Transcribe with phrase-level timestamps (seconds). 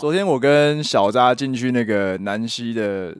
[0.00, 3.14] 昨天我跟小扎进去那个南溪的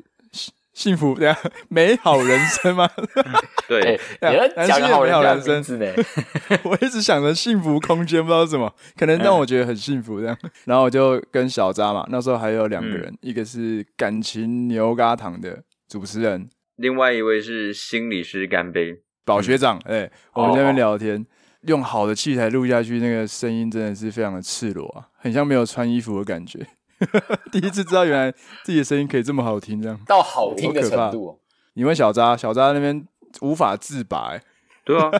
[0.73, 1.36] 幸福这样
[1.68, 2.88] 美好人生吗？
[3.68, 5.87] 对，你要讲个美好人生呢？
[6.64, 10.35] 我一直想着幸福空间，不知道什么，可能让我觉得很幸福这样。
[10.64, 19.79] 然后我就跟小扎嘛，那时候还有两个人，一个是感情牛轧糖的主持人，另外一位是心理师干杯宝学长。
[19.85, 21.27] 哎，我们在那边聊天。
[21.62, 26.66] 用好的器材录下去，那个声音真的是非常的赤裸啊，很像没有穿衣服的感觉。
[27.50, 28.32] 第一次知道原来
[28.64, 31.41] 自己的声音可以这么好听，这样到好听的程度。
[31.74, 33.06] 你问小扎，小扎那边
[33.41, 34.38] 无法自拔。
[34.84, 35.10] 对啊，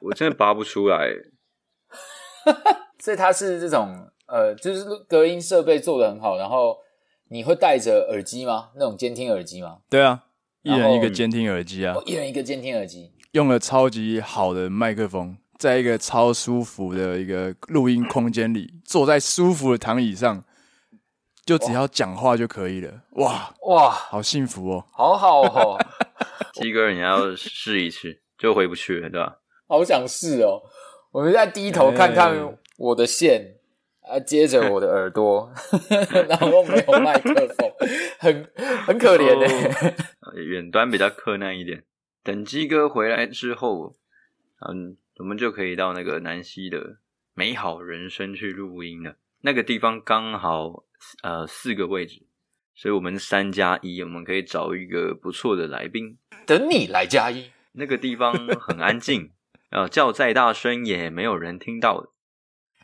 [0.00, 1.08] 我真的拔不出来。
[2.98, 6.76] 所以他是这种呃，就是隔音设备做的很好，然后
[7.30, 8.70] 你会戴着耳机吗？
[8.74, 9.78] 那种监听耳机吗？
[9.88, 10.24] 对啊，
[10.62, 15.36] 一人一个监听耳机啊，哦，一人一个监听耳机，用了超级好的麦克风。
[15.58, 20.44] 在一个超舒服的一个录音空间里，坐在舒服的躺椅上，
[21.44, 23.02] 就只要讲话就可以了。
[23.16, 24.86] 哇哇，好幸福哦！
[24.92, 25.76] 好好哦，
[26.54, 29.38] 鸡哥，你要试一次就回不去了，对吧？
[29.66, 30.62] 好想试哦！
[31.10, 33.56] 我们再低头看看我的线，
[34.08, 35.52] 啊，接着我的耳朵，
[36.28, 37.72] 然后没有麦克风，
[38.20, 38.48] 很
[38.86, 39.94] 很可怜的。
[40.40, 41.82] 远端比较困难一点。
[42.22, 43.96] 等鸡哥回来之后，
[44.68, 44.96] 嗯。
[45.18, 46.98] 我们就可以到那个南溪的
[47.34, 49.16] 美好人生去录音了。
[49.42, 50.84] 那个地方刚好
[51.22, 52.26] 呃四个位置，
[52.74, 57.50] 所以我们三加一，我们可以找一个不错的来宾，等你来加一。
[57.72, 59.30] 那个地方很安静，
[59.70, 62.08] 呃，叫再大声也没有人听到的。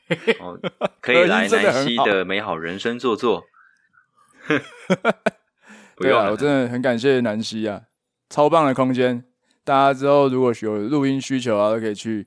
[0.39, 0.61] 哦，
[1.01, 3.45] 可以来南溪的美好人生坐坐。
[5.97, 7.85] 不用了，我真的很感谢南溪啊，
[8.29, 9.25] 超棒的空间。
[9.65, 12.27] 大家之后如果有录音需求啊，都可以去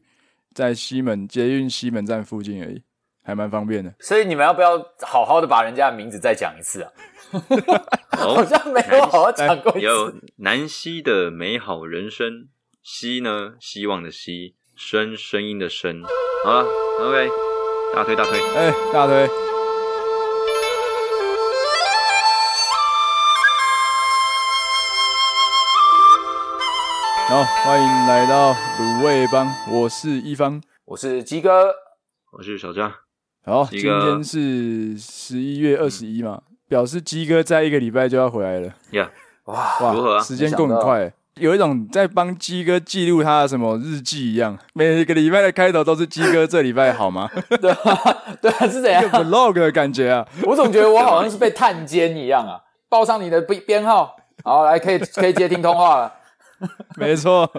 [0.54, 2.82] 在西门捷运西门站附近而已，
[3.24, 3.94] 还蛮方便的。
[4.00, 6.92] 所以你们要不要好好的把人家的名字再讲一次啊？
[8.18, 9.78] 好像没有好好讲过。
[9.78, 12.48] 有南西的美好人生，
[12.82, 16.02] 西呢，希望的希，声声音的声。
[16.44, 16.66] 好了
[17.00, 17.30] ，OK，
[17.94, 19.47] 大推大推，哎、欸，大推。
[27.30, 29.54] 好，欢迎来到卤味帮。
[29.70, 31.76] 我是一方，我是鸡哥，
[32.32, 32.90] 我是小张。
[33.46, 38.74] 好，今天是十一月二十一嘛，表示鸡哥在一个礼拜就要回来了。
[38.92, 39.12] 呀，
[39.44, 40.24] 哇哇，如何啊？
[40.24, 44.58] 时间过很快，有一种在帮鸡哥记录他的什么日记一样。
[44.74, 47.30] 每个礼拜的开头都是鸡哥这礼拜好吗？
[47.60, 50.26] 对啊，对啊，是怎样？vlog 的感觉啊！
[50.44, 52.62] 我总觉得我好像是被探监一样啊！
[52.88, 54.16] 报上你的编编号，
[54.46, 56.14] 好，来可以可以接听通话了。
[56.98, 57.50] 没错，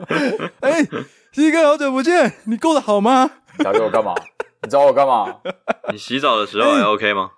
[0.61, 0.89] 哎、欸，
[1.33, 3.31] 鸡哥，好久不见，你过得好吗？
[3.59, 4.15] 你找我干嘛？
[4.63, 5.41] 你找我干嘛？
[5.93, 7.33] 你洗澡的时候还 OK 吗？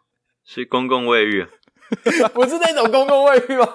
[0.44, 1.46] 是公共卫浴？
[2.32, 3.68] 不是那种公共卫浴吗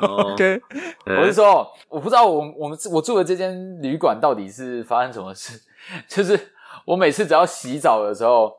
[0.00, 0.60] ？OK，
[1.06, 5.60] 我是说，我不知道我我们我住的这间旅馆到底是发生什么事，
[6.08, 6.52] 就是
[6.84, 8.52] 我每次只要洗澡的时候，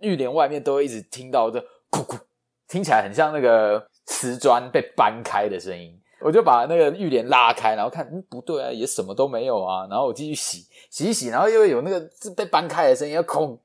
[0.00, 1.58] 浴帘外面都会一直听到这
[1.90, 2.18] 咕咕，
[2.68, 5.98] 听起来很像那个瓷砖被搬开的声音。
[6.22, 9.86] 我就把那个浴帘拉开，然后看，嗯，不对啊，也什么都没有啊。
[9.90, 12.00] 然后我继续洗，洗一洗，然后又有那个
[12.36, 13.60] 被搬开的声音，要空。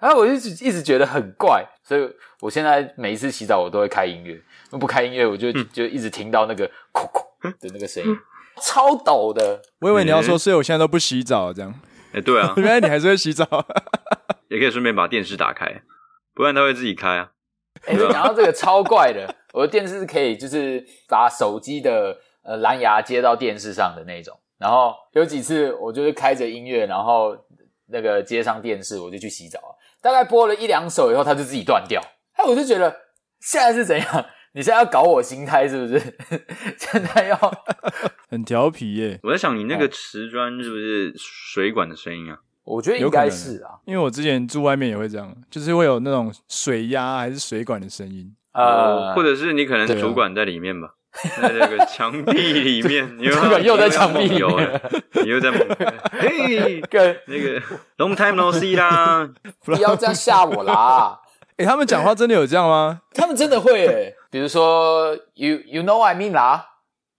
[0.00, 2.10] 然后我就一直一直觉得很怪，所以
[2.40, 4.36] 我现在每一次洗澡我都会开音乐，
[4.70, 7.24] 不开音乐我就就一直听到那个空空
[7.60, 8.18] 的那个声音，
[8.60, 9.62] 超抖的。
[9.80, 11.72] 我以为你要说，所以我现在都不洗澡这样。
[12.12, 13.46] 哎，对啊， 原来你还是会洗澡，
[14.48, 15.82] 也可以顺便把电视打开，
[16.34, 17.30] 不然它会自己开啊。
[17.86, 19.32] 哎，讲到这个超怪的。
[19.52, 24.38] 我的电视是可以，就是把手机的呃蓝牙接到电视上的那种。
[24.58, 27.36] 然后有几次我就是开着音乐，然后
[27.86, 29.58] 那个接上电视，我就去洗澡。
[30.00, 32.00] 大概播了一两首以后，它就自己断掉。
[32.34, 32.90] 哎，我就觉得
[33.40, 34.26] 现在是怎样？
[34.54, 35.98] 你现在要搞我心态是不是？
[36.78, 37.64] 现在要
[38.28, 39.18] 很调皮耶。
[39.22, 42.38] 我在想，你那个瓷砖是不是水管的声音啊？
[42.64, 48.34] 我觉得应该是啊，因为我之前住外面也会这样，就是会有那种水压还是水管的声音。
[48.52, 50.94] 呃，或者是你可能主管在里面吧，
[51.40, 54.80] 在这个墙壁里面，你主管又在墙壁里面，
[55.24, 55.60] 你又在梦
[56.90, 57.60] 跟那个
[57.98, 59.28] long time no see 啦，
[59.64, 61.18] 不要这样吓我啦！
[61.58, 63.02] 诶，他们讲话真的有这样吗？
[63.14, 66.66] 他们真的会诶，比如说 you you know I mean 啦，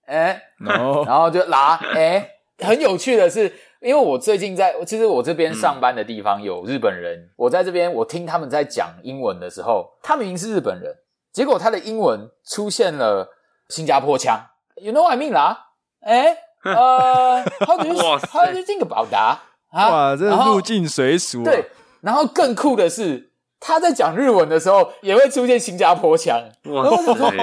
[0.06, 10.94] 诶，然后就啦，诶，很有趣的是，因为我最近在，其实我这边上班的地方有日本人，我在这边我听他们在讲英文的时候，他们已经是日本人。
[11.33, 13.29] 结果他的英文出现了
[13.69, 14.39] 新加坡腔，
[14.75, 15.67] You know what I mean 啦？
[16.01, 19.37] 哎， 呃，How do you How do you think about that？
[19.71, 21.43] 哇，这入境随俗。
[21.43, 21.69] 对，
[22.01, 26.41] 然后更酷的是， 他在讲日文的时候也会出现新加坡腔。
[26.65, 27.35] 哇塞！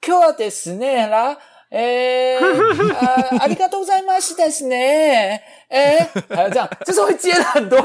[0.00, 1.36] 今日ですね啦，
[1.70, 5.40] 诶，啊， ありがとうございますですね。
[5.68, 7.78] 诶，还有这样，就是会接了很多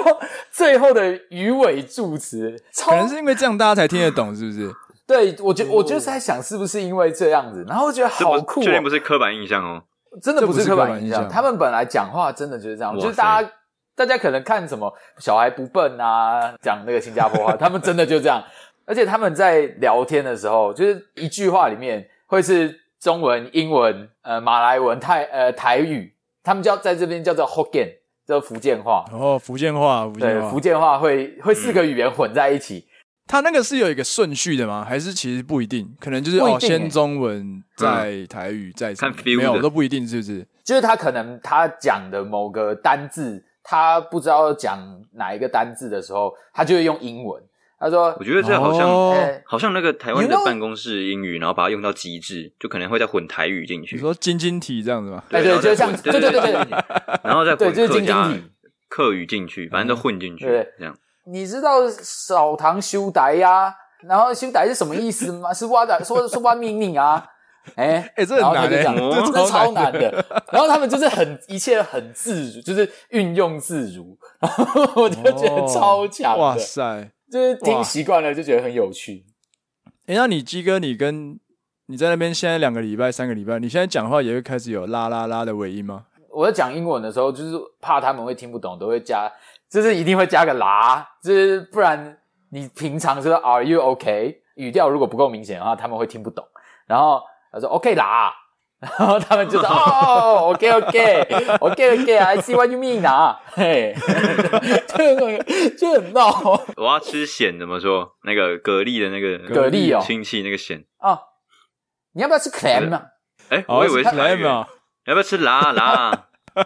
[0.51, 2.57] 最后的鱼尾助词。
[2.73, 4.73] 可能是因为这样大家才听得懂，是不是？
[5.10, 8.62] 对，我觉我就是在想，是不是因为这样子，然后我觉得好酷。
[8.62, 9.82] 确定不是刻板印象哦，
[10.22, 11.28] 真的不是刻板印象。
[11.28, 13.50] 他们本来讲话真的就是这样，就是大家。
[13.96, 18.42] 大家可能看什么小孩不笨啊，讲那个新加坡话， 他们真的就这样。
[18.86, 27.90] 而且他们在聊天的时候，就是一句话里面会是中文、英文、呃马来文、泰呃台语，他们叫在这边叫做 Hokkien，
[28.26, 29.04] 叫福建话。
[29.12, 32.86] 哦，福建话，福建话，对，福建话会会四个语言混在一起。
[33.30, 34.84] 他那个是有一个顺序的吗？
[34.84, 35.88] 还是其实不一定？
[36.00, 38.92] 可能就是哦，先中文，再台语，再？
[39.24, 40.44] 没有，都不一定，是不是？
[40.64, 43.44] 就是他可能他讲的某个单字。
[43.62, 44.80] 他不知道讲
[45.12, 47.40] 哪一个单字的时候，他就会用英文。
[47.78, 53.94] 他说：“我觉得这好像，哦欸、好像那个台湾的办公室英语，然后把它用到极致，就可能会再混台语进去。
[53.94, 55.22] 你说晶晶体这样子吗？
[55.28, 56.68] 对对，就像对对对对，
[57.22, 58.32] 然后再混客家
[58.88, 60.96] 客语进去，反正都混进去，对这样。
[61.24, 63.74] 你知道少堂修呆呀？
[64.02, 65.52] 然后修呆是什么意思吗？
[65.54, 67.26] 是挖的说说挖秘密啊？”
[67.76, 70.10] 哎 哎，这很难的，这真的超难的。
[70.50, 76.38] 然后他们就是很一切很自如，就是运用自如，然 后我就觉得超强。
[76.38, 79.26] 哇塞，就是听习惯了就觉得很有趣。
[80.06, 81.38] 哎，那你鸡哥，你跟
[81.86, 86.06] 你在那边现在两个礼拜、三个礼拜，你现在讲话也会开始有啦啦啦的尾音吗？
[86.32, 89.30] 我在讲英文的时候，就是怕他们会听不懂，都会加，
[89.70, 92.18] 就是一定会加个啦，就是不然
[92.50, 94.42] 你平常说 Are you OK？
[94.56, 96.44] 语调如果不够明显的话，他们会听不懂。
[96.86, 97.22] 然后。
[97.52, 98.32] 他说 OK 啦，
[98.78, 101.26] 然后他们就说 哦 OK OK
[101.58, 103.92] OK OK I see what you mean 啊，嘿，
[104.86, 106.30] 就就很闹。
[106.76, 108.12] 我要吃咸，怎么说？
[108.22, 111.18] 那个蛤蜊的那个蛤蜊哦，亲戚那个咸哦。
[112.12, 113.02] 你要不要吃 clam 啊？
[113.48, 114.68] 哎，我以为是 clam 啊。
[115.06, 115.36] 要不要吃
[116.54, 116.64] 辣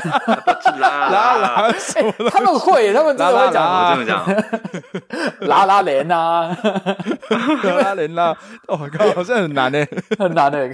[0.00, 0.22] 辣？
[0.28, 1.72] 要不要吃辣辣？
[2.30, 4.26] 他们会，他们真的会讲。
[5.40, 6.56] 拉拉链啊，
[7.62, 8.36] 拉拉链啦！
[8.68, 9.88] 哦，靠，好像很难诶，
[10.18, 10.72] 很难诶，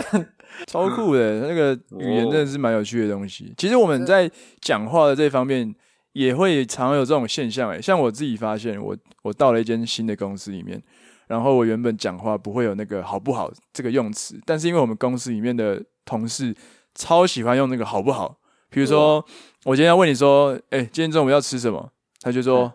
[0.66, 3.52] 超酷的，那个语言真的是蛮有趣的东西。
[3.56, 4.30] 其实我们在
[4.60, 5.74] 讲话的这方面
[6.12, 10.82] 也会常有这种现象诶，像我自己发现，我我到了一间新的公司里面，
[11.28, 16.54] 然后我原本讲话不会有那个好不好这个用词，但是因为我们公司里面的同事
[16.94, 18.36] 超喜欢用那个好不好。
[18.70, 19.25] 比如说，
[19.64, 21.90] 我今天要问你说，哎、欸，今天中午要吃什么？
[22.22, 22.72] 他就说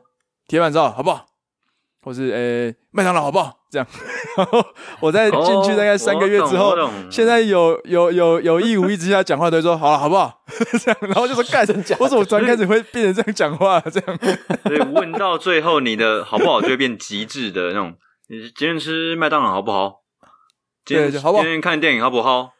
[0.47, 1.25] 铁板烧好不好？
[2.03, 3.57] 或是哎，麦当劳好不好？
[3.71, 3.87] 这样。
[4.37, 4.63] 然 后
[4.99, 6.75] 我在进去大概三个月之后，
[7.09, 10.43] 现在有有有有意无意之下讲话都会说好了好不好？
[10.83, 11.83] 这样，然后就说干什么？
[11.99, 13.79] 我怎么突然开始会变成这样讲话？
[13.79, 14.19] 这样。
[14.67, 17.95] 所以问到最后，你的好不好就会变极致的那种。
[18.27, 20.01] 你今天吃麦当劳好不好？
[20.85, 21.43] 今天好不好？
[21.43, 22.51] 今天看电影好不好？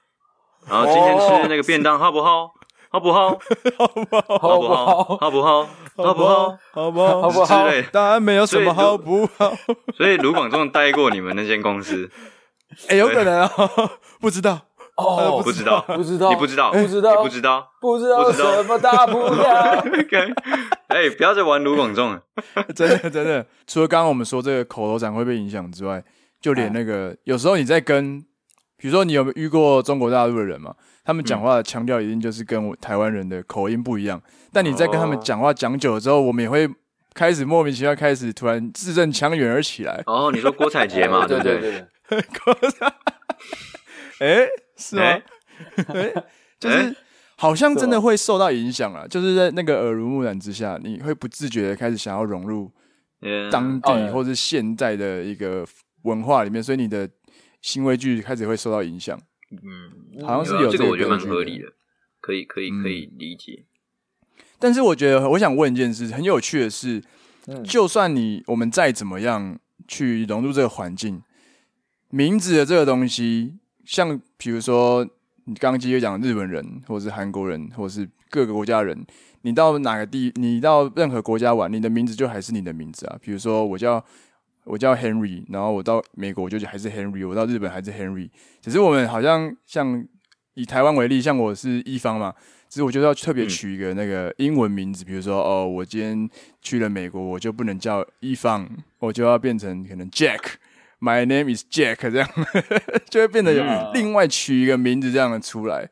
[0.68, 2.52] 然后今天吃那个便当好不好？
[2.98, 3.38] 好不好？
[3.78, 4.38] 好不好？
[4.40, 5.18] 好不好？
[5.20, 5.68] 好不好？
[5.98, 6.58] 好不好？
[6.72, 7.22] 好不好？
[7.24, 7.68] 好不好？
[7.70, 9.54] 之类，当然没有什么好不好。
[9.98, 12.10] 所以卢广仲待过你们那间公司，
[12.88, 13.52] 哎，有可能啊，
[14.22, 14.62] 不知道
[14.96, 19.84] 哦，不知道，不知道，你不知道，不知道，不知道，不知道什么大不了。
[20.88, 22.22] 哎，不要再玩卢广仲了，
[22.74, 23.46] 真的真的。
[23.68, 26.02] 除了刚刚我们说这个口头禅会被影响之外，
[26.40, 28.22] 就连那个有时候你在跟，
[28.78, 30.74] 比如说你有没有遇过中国大陆的人嘛？
[31.06, 34.22] 他们讲话的腔调一定就是跟我台湾人的口音不一样，
[34.52, 36.68] 但你在跟他们讲话讲久了之后，我们也会
[37.14, 40.02] 开始莫名其妙开始突然字正腔圆而起来。
[40.08, 41.26] 哦，你说郭采洁嘛？
[41.30, 42.94] 对不对，郭采，
[44.20, 45.04] 哎，是吗？
[45.88, 46.14] 哎，
[46.60, 46.96] 就是
[47.38, 52.72] 好像真的会受到影响啊，就是在那个耳濡目染之下，你会不自觉的开始想要融入
[53.52, 55.66] 当地或是现在的一个
[56.04, 57.08] 文化里面，所以你的
[57.62, 59.20] 行为举止开始会受到影响。
[59.64, 61.74] 嗯，好像是有这个，我觉得蛮合理的，
[62.22, 63.66] 可以，可以，可以理解。
[64.60, 67.04] 但是我觉得，我想问一件事，很有趣的是，
[67.64, 69.58] 就算你我们再怎么样
[69.88, 71.22] 去融入这个环境，
[72.10, 75.04] 名字的这个东西，像比如说
[75.46, 79.06] 你刚刚继续讲日本人，或是韩国人，或是各个国家人，
[79.42, 83.18] 你到哪个地，你到任何国家玩，你的名字就还是你的名字啊。
[83.22, 84.04] 比如说我叫。
[84.66, 88.30] 我叫 Henry，然后我到美国我就还是 Henry，我到日本还是 Henry。
[88.62, 90.06] 只是我们好像像
[90.56, 92.34] 以台湾为例，像我是一方嘛，
[92.68, 96.30] 只是我就要特别取一个那个英文名字，比如说哦，我今天
[96.62, 98.68] 去了美国，我就不能叫一方，
[98.98, 102.28] 我就要变成可能 Jack，My name is Jack 这样，
[103.08, 105.88] 就会变得有另外取一个名字这样的出来，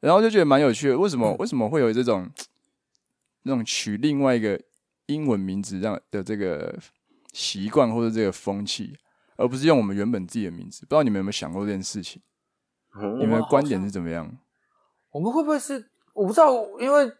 [0.00, 0.98] 然后就觉得蛮有趣的。
[0.98, 2.28] 为什么为什么会有这种
[3.44, 4.60] 那种取另外一个
[5.06, 6.76] 英文名字这样的这个？
[7.32, 8.96] 习惯或者这个风气，
[9.36, 10.80] 而不是用我们原本自己的名字。
[10.80, 12.22] 不知道你们有没有想过这件事情？
[13.18, 14.38] 你们的观点是怎么样？
[15.10, 16.52] 我们会不会是我不知道？
[16.80, 17.12] 因为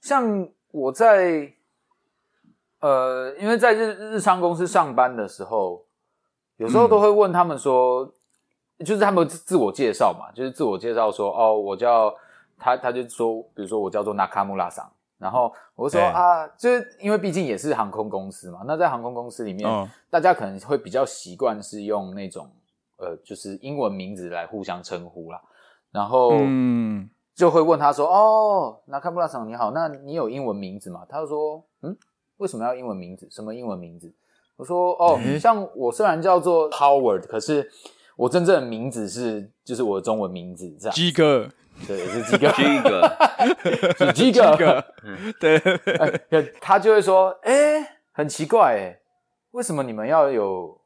[0.00, 1.52] 像我在
[2.80, 5.84] 呃，因为在日日商公司上班的时候，
[6.56, 8.04] 有时候都会问他们说，
[8.78, 12.14] 嗯、就是他们自我介绍嘛，就是自我介绍说，哦，我叫
[12.56, 14.90] 他，他就说，比如说我叫做 Nakamura 桑。
[15.20, 22.50] 然后我就说、欸、啊，就是因为毕竟也是航空公司嘛，那在航空公司里面，哦、大家可能会比较习惯是用那种
[22.96, 25.38] 呃，就是英文名字来互相称呼啦。
[25.92, 31.94] 然后嗯，就会问他说：“哦，那卡布拉桑你好，那你有英文名字吗？”他就说：“嗯，
[32.38, 33.28] 为什么要英文名字？
[33.30, 34.10] 什么英文名字？”
[34.56, 37.70] 我说：“哦，欸、像我虽然叫做 Howard，可是
[38.16, 41.46] 我真正的名字是就是我的中文名字这样。”鸡哥。
[41.86, 44.84] 对，是几个，几个，几个，
[45.38, 49.00] 对，他就会说，哎，很奇怪，哎，
[49.52, 50.80] 为什么你们要有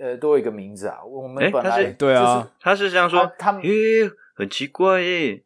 [0.00, 0.98] 呃多一个名字啊？
[1.04, 3.68] 我们本来对啊，他是这样说，他们，哎，
[4.34, 5.40] 很奇怪，哎，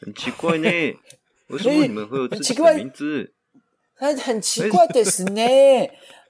[0.00, 0.68] 很奇怪呢，
[1.48, 3.32] 为什么你们会有自己的名字？
[3.94, 5.42] 很很奇怪的是呢，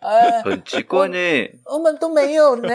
[0.01, 1.17] 呃， 很奇怪呢，
[1.65, 2.69] 我们都没有呢。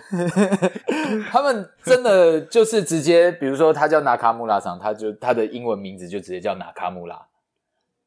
[1.30, 7.20] 他们真的就是直接，比如说他叫纳卡穆拉桑，他就他的英文名字就直接叫纳卡穆拉，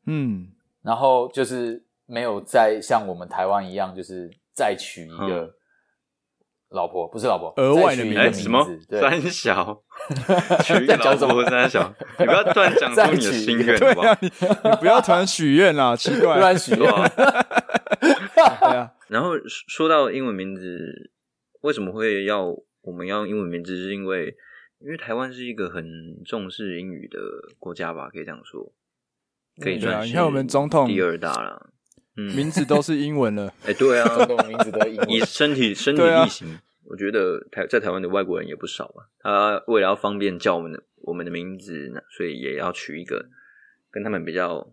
[0.06, 0.48] 嗯，
[0.84, 5.50] 然后就是没有再像我们台湾一样，就是再娶一个
[6.70, 8.66] 老婆，不是老婆，额外的名字，哎，什么？
[8.90, 9.82] 三小，
[10.64, 14.16] 取一个老婆三小，你不要突然讲出你的心愿， 好不好？
[14.22, 14.30] 你
[14.70, 16.92] 你不要突然许愿啦，奇怪，突然许愿，
[18.00, 18.92] 对啊。
[19.08, 21.12] 然后说到英文名字。
[21.62, 22.46] 为什么会要
[22.82, 23.76] 我们要用英文名字？
[23.76, 24.36] 是因为
[24.80, 25.84] 因为台湾是一个很
[26.24, 27.20] 重视英语的
[27.60, 28.10] 国家吧？
[28.10, 28.74] 可以这样说，
[29.60, 30.08] 可以算是。
[30.08, 31.72] 你看我们总统第二大了，
[32.16, 33.54] 嗯，名字都是英文了。
[33.66, 35.10] 哎，对啊， 总统名字都英文。
[35.10, 39.10] 以身体身体力行，我觉得台在台湾的外国人也不少啊。
[39.20, 43.30] 他为了要方便叫我们的我们的名字，所以也要取一个
[43.90, 44.72] 跟他们比较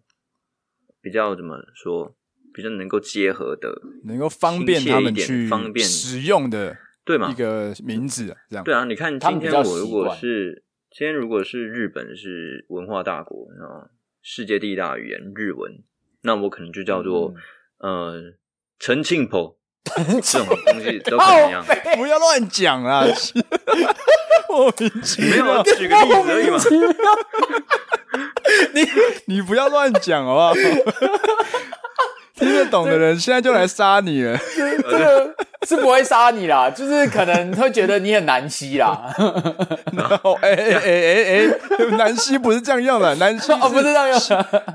[1.00, 2.14] 比较怎么说？
[2.54, 3.68] 比较能够结合的，
[4.04, 7.28] 能够方便他们去方便使用的，对吗？
[7.30, 8.64] 一个名字这样。
[8.64, 13.90] 对啊，你看今天我如果是今天如果是日本是文化大国啊，
[14.22, 15.82] 世界第一大语言日文，
[16.22, 17.34] 那我可能就叫做、
[17.78, 18.22] 嗯、呃
[18.78, 19.58] 陈庆婆，
[20.22, 21.64] 这种东西都可能一样。
[21.96, 23.04] 不要乱讲啊！
[24.48, 26.58] 莫名其妙，没有举个例子而已嘛。
[28.72, 30.54] 你你不要乱讲好不好？
[32.36, 34.38] 听得懂的人现在就来杀你了。
[34.56, 35.34] 这个
[35.66, 39.14] 是不会杀你啦，就是可能会觉得你很南西啦。
[39.96, 41.46] 然后，哎哎哎哎，
[41.96, 44.20] 南希不是这样用的，南希哦不是这样用，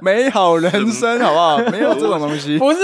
[0.01, 1.57] 美好人生好不好？
[1.69, 2.79] 没有这种东西，不是，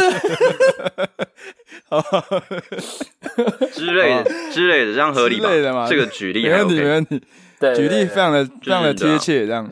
[3.73, 5.87] 之类的之类的，这样合理吧？
[5.89, 7.21] 这个举例没问题，没问题。
[7.73, 9.67] 对，举例非常的非常的贴切，这样。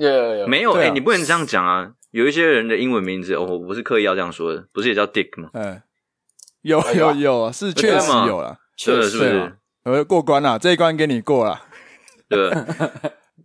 [0.48, 1.92] 没有哎，你不能这样讲啊。
[2.12, 5.50] 有一些人的英文名字，我，我不是刻意要这样说的，不是也叫 Dick 吗？
[5.54, 5.82] 嗯，
[6.62, 9.54] 有有有，是确实有了，确实是不是？
[9.84, 11.60] 呃，过关了，这一关给你过了。
[12.30, 12.52] 对，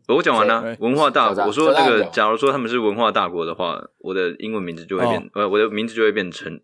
[0.09, 0.77] 我讲完了。
[0.81, 6.61] 文化大国，我说那个，假如说他们是文化大国的话，我的英文名字就会变，呃，我的名字就会变成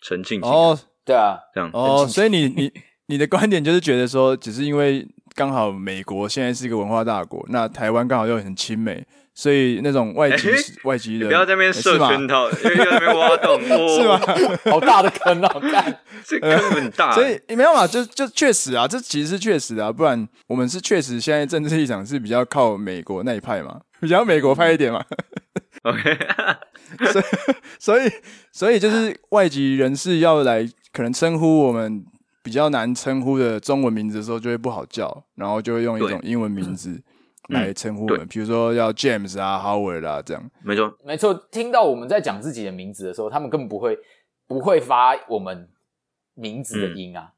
[0.00, 0.40] 陈庆。
[0.42, 1.68] 哦，对啊，这样。
[1.72, 2.72] 哦，所以你 你
[3.06, 5.04] 你的观点就是觉得说，只是因为
[5.38, 9.06] 刚好美国现在是一个文化大国，那台湾刚好又很亲美。
[9.32, 10.48] 所以那种外籍
[10.82, 14.20] 外籍人，不要在那边设圈套，因为在那边挖洞， 是吗？
[14.68, 15.48] 好大的坑啊！
[15.70, 25.04] 看这坑很大，所以没有嘛，就就确实啊，这其实是确实啊，不然我们是确实现在政治立场是比较靠美国那一派嘛，比较美国派一点嘛。
[25.82, 26.18] OK，
[27.12, 27.24] 所以
[27.78, 28.10] 所以
[28.50, 32.04] 所以就是外籍人士要来，可能称呼我们
[32.48, 36.98] 比较难称呼的中文名字的时候，就会不好叫，然后就会用一种英文名字。
[37.48, 40.50] 来称呼我们，比如说要 James 啊、Howard 啊这样。
[40.62, 41.32] 没错，没错。
[41.50, 43.98] 听到我们在讲自己的名字的时候，他们根本不会
[44.46, 45.68] 不会发我们
[46.34, 47.32] 名字的音啊。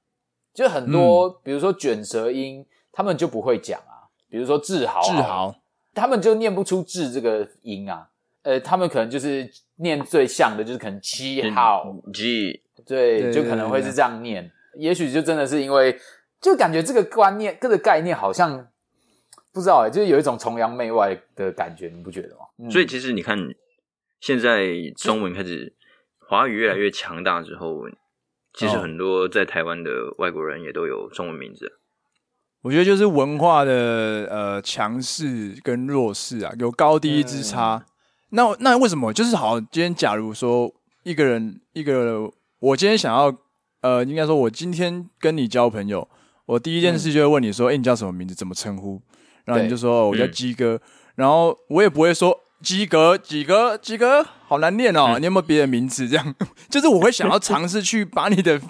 [0.52, 4.10] 就很多，比如说卷舌音，他们就不会讲啊。
[4.28, 5.54] 比如说志豪，志豪，
[5.94, 8.08] 他们就念不出“志”这个音啊。
[8.42, 14.50] 呃，他们可能就是念最像的，就是可能七号 G，对，就可能会是这样念。
[14.76, 15.98] 也许就真的是因为，
[16.40, 18.68] 就感觉这个观念、这个概念好像。
[19.52, 22.42] 不知道哎、欸，就是有一种崇洋媚外的感觉，你不觉得吗？
[22.60, 23.36] 嗯、所以其实你看，
[24.20, 24.64] 现在
[24.96, 25.74] 中文开始
[26.28, 27.82] 华语越来越强大之后，
[28.54, 31.80] 其实很多在台湾的外国人也都有中文名字。
[32.62, 37.74] 我觉得就是文化的呃强势跟弱势啊，有高低之差。
[37.74, 37.86] 嗯、
[38.30, 39.12] 那那为什么？
[39.12, 40.72] 就是好，今天假如说
[41.02, 43.36] 一个人一个，我今天想要
[43.82, 46.06] 呃，应该说，我今天跟你交朋友，
[46.46, 48.34] 我第一件事就会问你说，哎、嗯欸，你叫什么名字？
[48.34, 49.00] 怎么称呼？
[49.44, 50.74] 然后你就说，我叫鸡哥。
[50.74, 50.80] 嗯、
[51.16, 55.14] 然后我也不会说鸡哥，鸡哥，鸡哥，好难念哦。
[55.16, 56.06] 嗯、你有没有别的名字？
[56.06, 56.34] 这样，
[56.68, 58.60] 就是我会想要尝试去把你的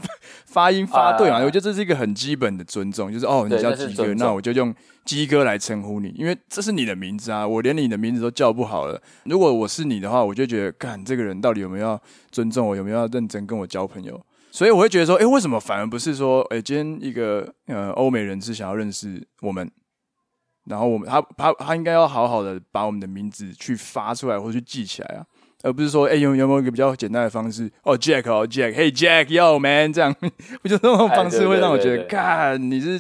[0.47, 1.39] 发音发对嘛。
[1.39, 4.73] 我觉得这是一个很基本的尊重，就是哦，你叫鸡哥，那我就用
[5.05, 7.47] 鸡哥来称呼你，因为这是你的名字啊。
[7.47, 9.03] 我连你的名字都叫不好了。
[9.25, 12.01] 如果我是你的话，我就觉得，干这个人到底有没有要
[12.31, 14.21] 尊重我，有没有要认真跟我交朋友？
[14.53, 19.71] 所以我会觉得说，哎、欸，为什么反而不是说，哎、欸，今天一个呃欧美人士想要认识我们，
[20.67, 25.25] 然后我们他他他应该要好好的把我们的名字去发出来或者去记起来啊，
[25.63, 27.71] 而不是说，哎、欸，有有没有一个比较简单的方式？
[27.85, 30.15] 哦，Jack 哦，Jack，Hey Jack，Yo man，这样，
[30.63, 32.99] 我觉得那种方式会让我觉得，看，你是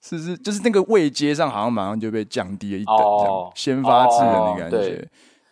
[0.00, 5.08] 是是，就是那个位阶上好像马上就被降低了一等，这样、哦、先发制人的感觉，对，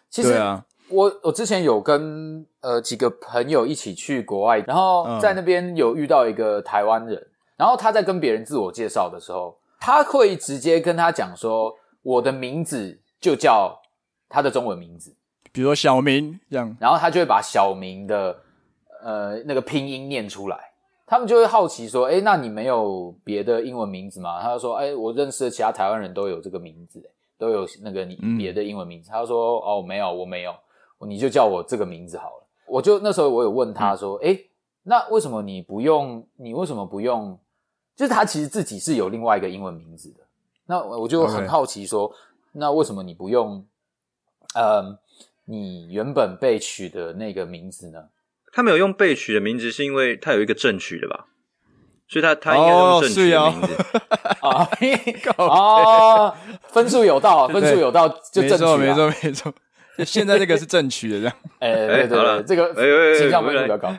[0.08, 0.64] 其实对啊。
[0.92, 13.80] 我我之前有跟呃几个朋友一起去国外，然后在那边有遇到一个台湾人，然后他在跟别人自我介绍的时候，他会直接跟他讲说，我的名字就叫
[14.28, 15.14] 他的中文名字，
[15.52, 18.36] 比如说小明这样，然后他就会把小明的
[19.02, 20.58] 呃那个拼音念出来，
[21.06, 24.40] 他们就会好奇说，诶，那你没有别的英文名字吗？
[24.42, 27.02] 他就说，诶，我认识的其他台湾人都有这个名字，
[27.38, 30.54] 都有那个你别的英文名字，嗯、他就说，哦，没有，我没有。
[31.06, 32.46] 你就叫我这个名字好了。
[32.66, 34.50] 我就那时候我有问他说：“哎、嗯欸，
[34.84, 36.26] 那为什么你不用？
[36.36, 37.38] 你为什么不用？
[37.94, 40.20] 就是他其实自己是有另外一个英文名字的。
[40.66, 42.14] 那我就很好奇说，Okay.
[42.52, 43.66] 那为什么你不用？
[44.54, 44.96] 嗯，
[45.44, 48.08] 你原本被取的那个名字呢？
[48.52, 51.26] 他没有用被取的名字，是因为他有一个正取的吧？
[52.08, 53.74] 所以他他应该用正取的名字
[54.40, 54.68] 啊
[55.46, 56.36] 啊！
[56.68, 59.54] 分数有到，分数有到就正取了，没错没错没错。”
[60.06, 61.36] 现在这个是正取的，这样。
[61.58, 63.94] 哎、欸，对对对，这个形象分数比较高。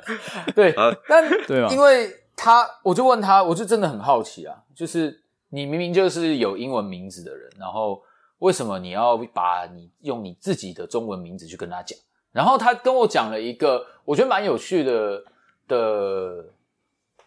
[0.56, 0.74] 对，
[1.06, 5.20] 但对，因为他，我就问他，我就真的很好奇啊，就是
[5.50, 8.02] 你明明就是有英文名字的人，然后
[8.38, 11.98] 为什么你要把你用你自己的中文名字去跟他讲？
[12.32, 15.22] 然后他跟我讲了一个我觉得蛮有趣的
[15.68, 16.46] 的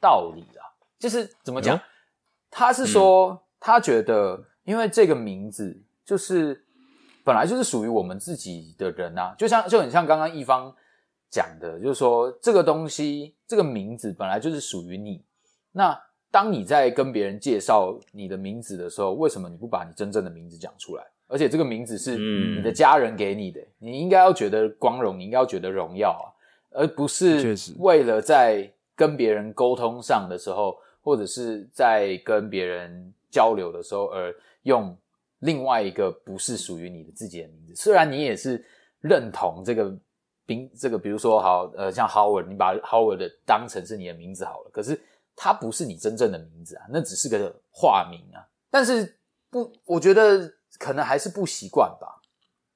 [0.02, 0.66] 道理啊，
[1.00, 1.78] 就是怎么讲？
[1.78, 1.82] 嗯、
[2.50, 6.64] 他是说他觉得，因为这个名字就是。
[7.28, 10.74] 本来就是属于我们自己的人呐、啊，就像就很像刚刚一方
[11.30, 15.22] 讲的，就是说这个东西这个名字本来就是属于你。
[15.74, 21.04] 那当你在跟别人介绍你的名字的时候，为什么你不把你真正的名字讲出来？
[21.28, 26.32] 而且这个名字是你的家人给你的，嗯、你应该要觉得光荣，你应该要觉得荣耀啊，
[26.72, 34.98] 而不是为了在跟别人沟通上的时候，或者是在跟别人交流的时候而用。
[35.40, 38.66] 另外一个不是属于你的自己的名字，虽然你也是
[39.02, 39.96] 认同这个
[40.48, 45.00] 兵，这个比如说好，呃，像 Howard，你把 Howard 的当成是你的名字好了，可是
[45.36, 48.42] 它不是你真正的名字啊，那只是个化名啊。
[48.72, 49.16] 但是
[49.52, 52.20] 不，我觉得可能还是不习惯吧。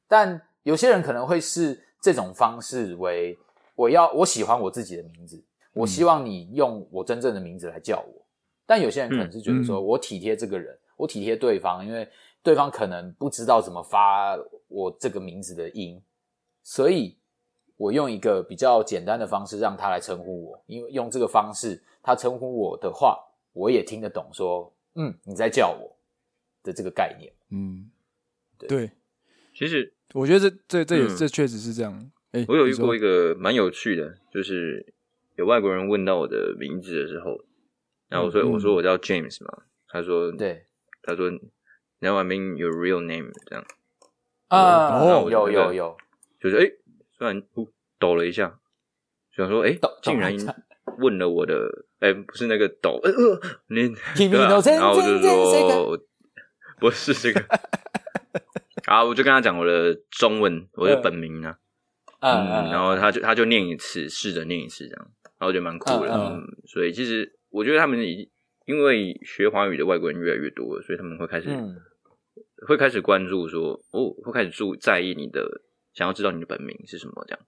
[0.07, 3.35] 但有些人可能会视这种方式为
[3.73, 5.43] 我要我喜欢我自己的名字，
[5.73, 8.25] 我希望你用我真正的名字来叫我。
[8.67, 12.07] 但有些人可能是觉得说我体贴这个人，我体贴对方，因为。
[12.43, 14.35] 对方可能不知道怎么发
[14.67, 16.01] 我这个名字的音，
[16.63, 17.17] 所以
[17.77, 23.19] 我用一个比较简单的方式让他来称呼我，因为用这个方式他称呼我的话，
[23.53, 25.95] 我也听得懂说，说嗯你在叫我
[26.63, 27.31] 的这个概念。
[27.51, 27.91] 嗯，
[28.57, 28.91] 对，对
[29.53, 32.11] 其实我觉得这这这也、嗯、这确实是这样。
[32.31, 34.93] 诶我有遇过一个蛮有趣的，就是
[35.35, 37.37] 有外国人问到我的名字的时候，
[38.07, 40.65] 然后我说、嗯、我说我叫 James 嘛，他说对，
[41.03, 41.29] 他说。
[42.01, 43.63] Now I mean your real name，这样。
[44.47, 45.97] 啊，哦，有有有，
[46.41, 46.71] 就是哎，
[47.17, 48.59] 突然呼抖了一下，
[49.33, 50.35] 想说哎，竟然
[50.97, 53.87] 问了我的，哎，不是那个抖，呃呃， 你
[54.27, 54.47] 对吧？
[54.49, 55.97] 然后我就说
[56.79, 57.45] 不是这个，
[58.91, 61.59] 啊，我就跟他讲我的中文，我的本名啊，
[62.19, 68.29] 嗯，然后他就他就念一次，试着念一次，这样，然后我觉得蛮酷的，嗯，所以其实我觉得他们已
[68.65, 71.47] 因为学华语的外国人越来越多了，所以他们会开始。
[72.67, 75.41] 会开始关注说哦，会开始注在意你的，
[75.93, 77.39] 想要知道你的本名是什么这样。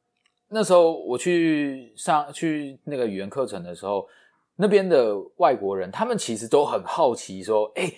[0.50, 4.08] 那时候我去上去那个语言课程的时候，
[4.56, 7.92] 那边的外国人他们其实都很好奇说，哎，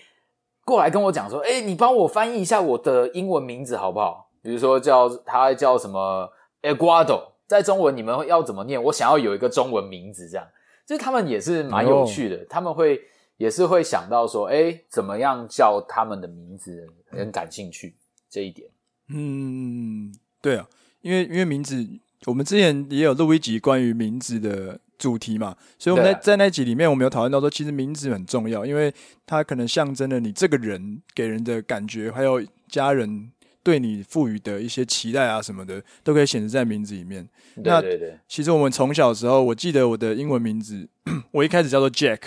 [0.65, 4.29] 过来跟我讲说，哎，你帮我翻译一下我的英文名字好不好？
[4.41, 6.29] 比如说叫他叫什么
[6.61, 8.81] Eduardo，在中文你们要怎么念？
[8.83, 10.47] 我想要有一个中文名字这样，
[10.85, 13.01] 就是他们也是蛮有趣的，哦、他们会。
[13.37, 17.95] 也是会想到说，哎，怎么样叫他们的名字，很感兴趣
[18.29, 18.69] 这一点。
[19.09, 20.67] 嗯，对啊，
[21.01, 21.85] 因为因为名字，
[22.25, 28.93] 我们之前也有录一集关于名字的主题嘛，所以我们在在那集里面，我们有讨论到说，其实名字很重要，因为
[29.25, 37.27] 它可能象征了你这个人给人的感觉，还有家人对你赋予的一些期待啊什么的，都可以显示在名字里面。
[37.55, 38.17] 对对对。
[38.27, 40.87] 其实我们从小的时候，我记得我的英文名字，
[41.31, 42.19] 我一开始叫做 Jack。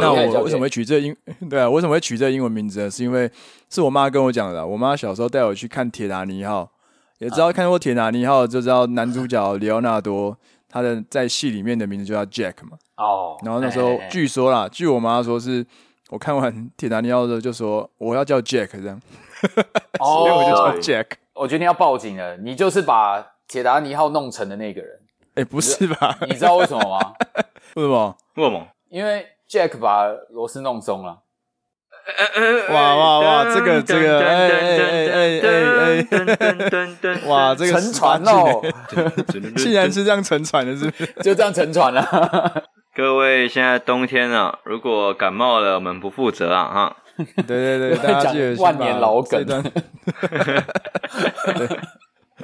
[0.00, 1.16] 那我为什么会取这个英？
[1.50, 2.90] 对啊，为什么会取这个英文名字呢？
[2.90, 3.30] 是因为
[3.70, 4.66] 是我妈跟我讲的。
[4.66, 6.62] 我妈小时候带我去看《铁达尼号》，
[7.18, 10.36] 也知道看过《铁达尼号》，就知道男主角里奥纳多
[10.68, 12.76] 他的在戏里面的名字就叫 Jack 嘛。
[12.96, 13.36] 哦。
[13.44, 15.64] 然后那时候据说啦，据我妈说是，
[16.10, 19.00] 我看完《铁达尼号》的时候就说我要叫 Jack 这样。
[19.98, 21.06] 所以我就叫 Jack。
[21.34, 24.98] 我决定要报警了，你就是把铁达尼号弄成的那个人。
[25.34, 26.16] 哎，不是吧？
[26.26, 27.12] 你知道为什么吗？
[27.76, 28.16] 为什么？
[28.36, 28.66] 为什么？
[28.88, 29.26] 因为。
[29.48, 31.22] Jack 把螺丝弄松了，
[32.70, 33.44] 哇哇哇！
[33.44, 34.78] 这个这个，哎哎
[35.08, 38.60] 哎哎哎， 哇，这个沉船哦！
[39.56, 41.06] 既 然是这样沉船的，是不是？
[41.22, 42.64] 就这样沉船了。
[42.94, 46.64] 各位，现在冬天了，如果感冒了，我们不负责啊！
[46.72, 46.96] 哈，
[47.46, 49.44] 对对对，大家记得万年老梗。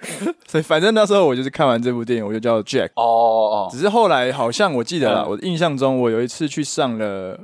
[0.46, 2.90] 所以反正那时候我就是看完这部电影，我就叫 Jack。
[2.94, 7.38] 哦哦，只是后来好像我记得了，我印象中我有一次去上了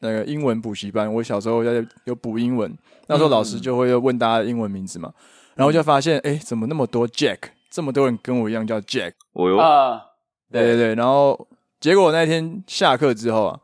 [0.00, 1.12] 那个英文补习班。
[1.12, 2.74] 我小时候在有补英文，
[3.06, 5.12] 那时候老师就会问大家的英文名字嘛，
[5.54, 7.38] 然后就发现哎，怎么那么多 Jack？
[7.70, 9.12] 这么多人跟我一样叫 Jack？
[9.34, 10.02] 哦哟，啊，
[10.50, 10.94] 对对对。
[10.94, 13.60] 然后结果那天下课之后啊，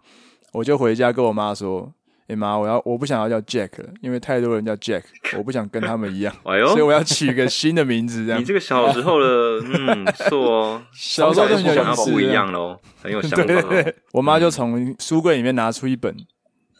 [0.53, 1.92] 我就回家跟我妈说。
[2.29, 5.03] 哎妈，我要我不想要叫 Jack 了，因为太多人叫 Jack，
[5.39, 8.27] 我不想跟他们一样，哎，所以我要取个新的名字。
[8.27, 9.27] 这样，你这个小时候的，
[9.62, 13.37] 嗯，不错哦， 小时候就想要不一样喽，很有想法。
[13.45, 16.17] 对对对，我妈就从书柜里面拿出一本，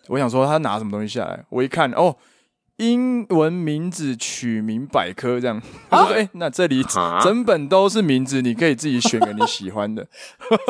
[0.09, 2.17] 我想说她拿什么东西下来，我一看，哦，
[2.79, 5.63] 英文名字取名百科这样。
[5.89, 6.83] 她说：“哎，那这里
[7.23, 10.07] 整本都是名字，你可以自己选个你喜欢的。”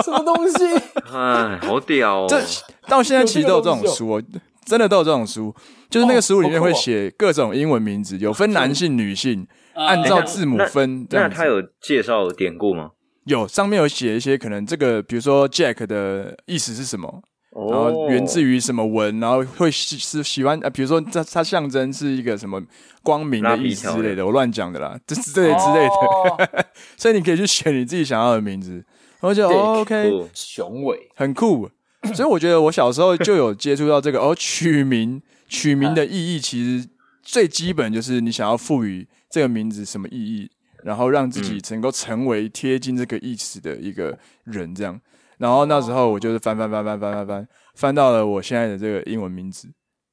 [0.04, 0.64] 什么东西？
[1.12, 2.26] 哎，好屌哦！
[2.28, 2.40] 这
[2.86, 4.22] 到现在其实都有这种书。
[4.66, 5.54] 真的都有这种书，
[5.88, 11.06] 就是那个书里面会写各种英文名字，有分男性、女性，按照字母分。
[11.10, 12.90] 那他有介绍典故吗？
[13.24, 17.22] 有，上面有写一些可能这个，比如说 Jack 的意思是什么，
[17.70, 22.60] 然后源自于什么文，然后会是喜欢啊，比如说它它象征是一个什么
[23.02, 26.66] 光明的意思之类的，我乱讲的啦，这是这类之类的。
[26.96, 28.72] 所以你可以去选你自己想要的名字，
[29.20, 31.70] 然后就 OK，雄伟，很酷。
[32.14, 36.88] 所以我觉得我小时候就有接触到这个哦，取名取名的意义其实
[37.22, 40.50] 最基本就是你想要赋予这个名字什么意义，
[40.82, 45.00] 然后让自己能够成为贴近这个意思的一个人这样。
[45.38, 49.68] 然后那时候我就是翻翻翻翻翻翻翻翻到了我现在的这个英文名字，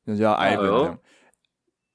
[0.06, 0.97] 那叫 Ivan。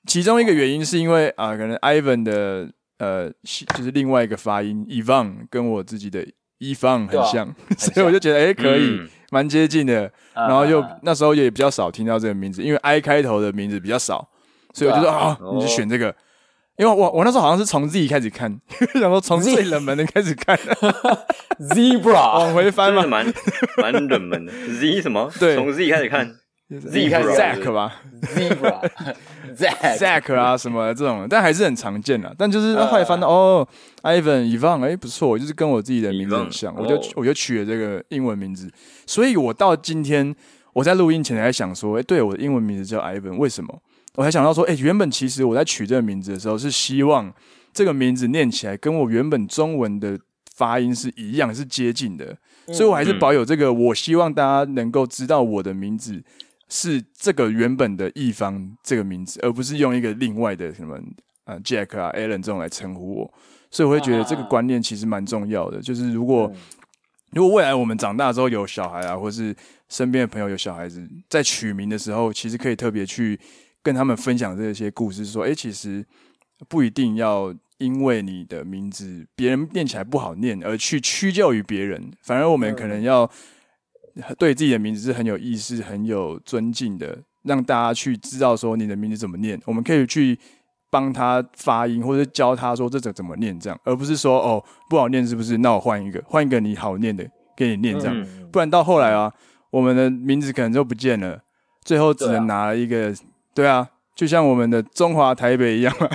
[0.07, 3.31] 其中一个原因是因为啊可能 Ivan 的呃，
[3.77, 6.27] 就是另外一个发音，ivan 跟我自己的。
[6.61, 9.01] Ivan 很像， 所以我就觉得哎，可以。
[9.31, 14.27] 蛮接近的，然后又那时候也比较少听到这个名字，因为 I 开头的名字比较少，
[14.73, 16.07] 所以我就说啊，你就选这个，
[16.79, 18.59] 因为我我那时候好像是从 Z 开始看，
[18.99, 20.59] 想说从最冷门的开始看，
[21.61, 22.39] Zebra。
[22.39, 23.27] 往回翻嘛，蛮
[23.77, 25.31] 蛮冷门的，Z 什么？
[25.39, 26.37] 对，从 Z 开始看。
[26.71, 27.97] Zack 吧，
[29.57, 32.35] Zack 啊什么这种，但还是很常见的。
[32.37, 33.67] 但就是后来翻到哦
[34.03, 38.71] ，Ivan Ivan，哎不错，就是跟我自己的名字很像，我就我就取了这个英文名字。
[39.07, 40.35] 所以我到今天
[40.75, 43.81] 我在录音前还想说，哎，对，我的英文名字叫 Ivan，为什么？
[44.17, 47.33] 我还想到说，哎，原本其实我在取这个名字的时候是希望
[47.73, 50.19] 这个名字念起来跟我原本中文的
[50.55, 52.37] 发音是一样，是接近的。
[52.75, 56.23] 所以我还是保有这个，我希望大家能够知道我的名字。
[56.69, 60.99] 是这个原本的一方这个名字，而不是用一个另外的什么
[61.45, 63.35] 啊 Jack 啊 Alan 这种来称呼我，
[63.71, 65.81] 所以我会觉得这个观念其实蛮重要的。
[65.81, 66.53] 就是如果
[67.31, 69.57] 如果未来我们长大之后有小孩啊，或是
[69.89, 73.41] 身边的朋友有小孩子，在取名的时候，其实可以特别去
[73.83, 76.05] 跟他们分享这些故事，说，诶，其实
[76.69, 83.31] 不一定要因为你的名字别人念起来不好念而去屈就于别人，反而我们可能要。
[84.39, 90.39] 对自己的名字是很有意识、很有尊敬的，让大家去知道说你的名字怎么念，我们可以去
[90.91, 95.59] 帮他发音，或者教他说这怎怎么念，这样，而不是说哦不好念是不是？
[95.59, 97.25] 那我换一个，换一个你好念的
[97.57, 99.33] 给你念这样，不然到后来啊，
[99.71, 101.41] 我们的名字可能就不见了，
[101.85, 103.17] 最后只能拿了一个，对啊，
[103.55, 106.09] 对啊，就像我们的中华台北一样嘛，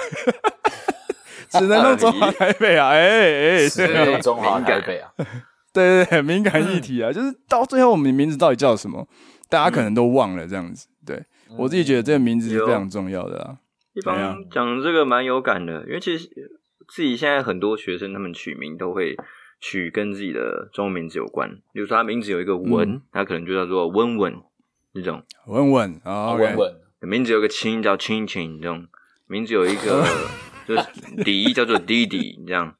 [1.52, 5.10] 只能用中华台北啊，哎哎，只能用中华台北啊。
[5.74, 9.08] 对对对，敏感议题啊，就是到最后我们的名字到底叫什么，
[9.50, 10.88] 大家可能都忘了这样子。
[11.06, 11.26] 对，
[11.58, 13.58] 我自己觉得这个名字是非常重要的啊。
[13.94, 16.30] 一般讲这个蛮有感的，因为其实
[16.88, 19.16] 自己现在很多学生他们取名都会
[19.60, 24.36] 取跟自己的中文名字有关，比如说他名字有一个文，他、嗯、可能就叫做文文
[24.94, 26.76] 这种文文啊，文文。
[27.02, 28.88] 名字有个亲叫亲亲这种，
[29.28, 30.06] 名字有一个
[30.66, 32.76] 就是弟叫做弟弟这样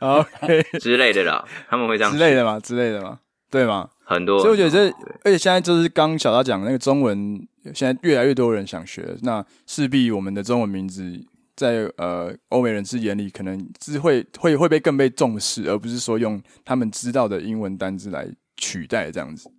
[0.00, 3.20] ，OK 之类的啦，他们会这样之类的嘛，之类的嘛，
[3.50, 3.90] 对吗？
[4.04, 11.24] 很多，所以我觉得这，而且现在就是刚小达讲的那个中文，现在越来越多人想学，那势必我们的中文名字。
[11.54, 19.50] 在呃欧美人士眼里，可能是会会会被更被重视，而不是说用他们知道的英文单字来取代这样子。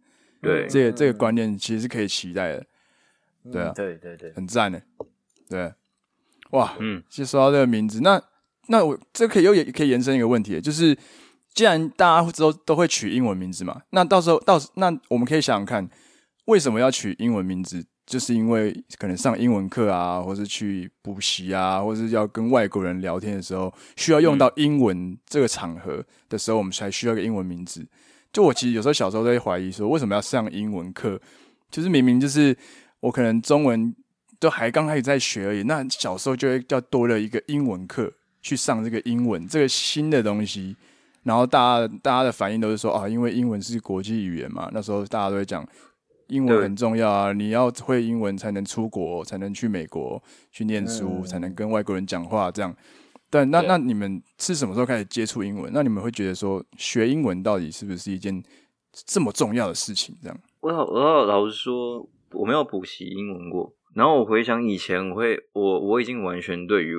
[0.42, 2.66] 对，这个这个观念其实是可以期待的。
[3.52, 4.82] 对啊，嗯、对对对，很赞的。
[5.48, 5.72] 对，
[6.50, 8.22] 哇，嗯，其实说到这个名字，那
[8.68, 10.98] 那我这可以又也可以延伸一个问题，就是
[11.54, 15.90] 既然大家都都会取英文名字嘛，那到时候到那我们可以想想看，
[16.46, 17.86] 为什么要取英文名字？
[18.06, 27.88] 就是因为可能上英文课啊，或是去补习啊，或是要跟外国人聊天的时候，需要用到英文这个场合的时候，我们才需要一个英文名字。
[28.34, 31.18] 就我其实有时候小时候都会怀疑说，为什么要上英文课？
[31.72, 32.56] 就是明明就是
[33.00, 33.96] 我可能中文
[34.38, 38.12] 都还刚开始在学而已，那小时候就会要多了一个英文课
[38.44, 40.76] 去上这个英文这个新的东西，
[41.24, 45.68] 然后大家大家的反应都是说啊，因为英文是国际语言嘛，那时候大家都会讲。
[46.30, 47.34] 英文很重要啊！
[47.34, 52.50] 你要会英文才能出国，才能去美国去念书，嗯、才能跟外国人讲话。
[52.50, 52.74] 这样，
[53.30, 55.70] 但那那你们是什么时候开始接触英文？
[55.74, 58.42] 那你们会觉得说学英文到底是不是一件
[59.06, 60.16] 这么重要的事情？
[60.24, 63.76] 这样，我老我老老实说，我没有补习英文过。
[63.94, 66.96] 然后我回想以前，我会我我已经完全对于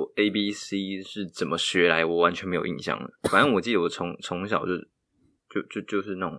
[0.00, 3.10] 我 A B C 是怎么学来，我完全没有印象了。
[3.30, 4.76] 反正我记得我从从小就
[5.48, 6.38] 就就就是那种。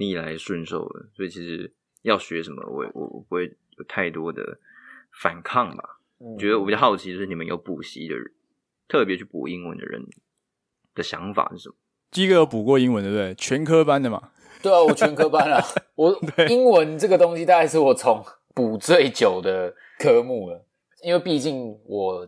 [0.00, 4.60] 逆来顺受的，所以其实要学什么，我我我不会有太多的
[5.20, 5.98] 反抗吧。
[6.20, 8.24] 嗯、觉得我比较好奇，就是你们有补习的人，
[8.86, 10.00] 特别去补英文的人
[10.94, 11.74] 的想法是什么？
[12.12, 13.34] 基哥有补过英文，对不对？
[13.34, 14.30] 全科班的嘛？
[14.62, 15.60] 对啊，我全科班啊。
[15.96, 16.16] 我
[16.48, 20.64] 英文这个东西，大概是我从补最久的科目了。
[21.02, 22.24] 因为毕竟我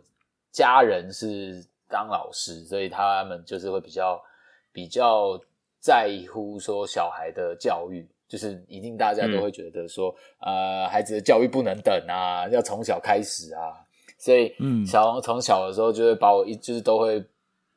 [0.52, 4.22] 家人是当老师，所以他们就是会比较
[4.72, 5.40] 比较。
[5.82, 13.80] 在乎说小孩的教育，就是一定大家都会觉得说，嗯、呃，孩子的教育不能等啊，要从小开始啊。
[14.18, 17.24] 所以，嗯，小王从小的时候就会把我一，就是都会，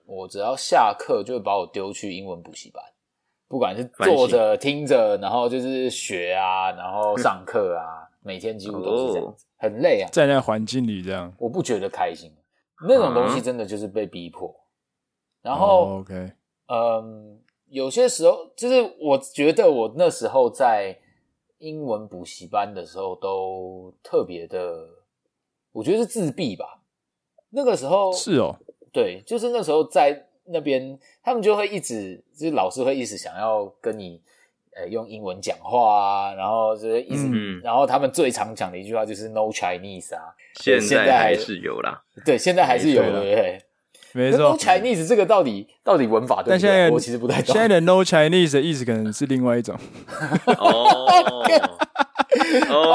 [0.05, 2.83] 我只要下课就会把我丢去英文补习班，
[3.47, 12.29] 不管是坐着听着，然后就是学啊，然后上课啊， 每天几乎都是这样子，很累啊，在那环境里这样，我不觉得开心。
[12.87, 14.53] 那种东西真的就是被逼迫。
[15.41, 16.33] 然后，OK，
[16.67, 17.39] 嗯。
[17.69, 20.95] 有些时候，就是我觉得我那时候在
[21.57, 24.87] 英文补习班的时候，都特别的，
[25.71, 26.83] 我觉得是自闭吧。
[27.49, 28.55] 那个时候是哦，
[28.91, 34.21] 对，就是那时候在那边，他们就会一直，就是老师会一直想要跟你，
[34.75, 40.21] 呃，用英文讲话啊，然后就是一直，嗯、然后他们最常讲的一句话就是 “No Chinese” 啊，
[40.55, 43.61] 现在还是有啦，对，现在还是有的，对不对？
[44.15, 46.51] 没错，No Chinese 这个到底到底文法对不对？
[46.51, 47.53] 但现在我其实不太懂。
[47.53, 49.75] 现在的 No Chinese 的意思可能是另外一种。
[50.57, 51.07] 哦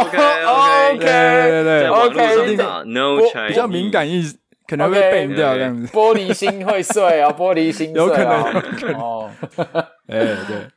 [0.01, 5.89] ，OK OK 对对对，OK No Chinese 比较敏感意思，可能会被掉这样子。
[5.93, 9.31] 玻璃心会碎啊，玻璃心碎有可能哦。
[10.07, 10.69] 哎，对。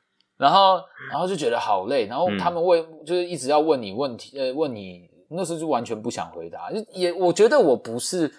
[0.42, 6.72] 然后，然后就觉得好累，然后他们问，就是一直要问你问题，呃，问你那时候就完全不想回答。
[6.90, 8.34] 也，我觉得我不是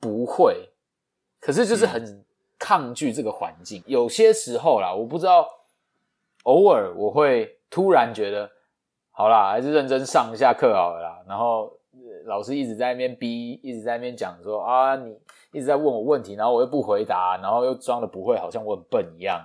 [0.00, 0.68] 不会。
[1.38, 2.24] 可是就是很
[2.58, 5.48] 抗拒这个环境，嗯、有些时候啦，我不知道，
[6.42, 8.50] 偶尔我会突然觉得，
[9.12, 11.22] 好啦，还是认真上一下课好了啦。
[11.28, 11.70] 然后
[12.24, 15.16] 老师一直在那边逼，一直在那边讲说啊，你
[15.52, 19.40] 一直在问我问题，然后我又不回答，然后又装的不会，好像我很笨一样。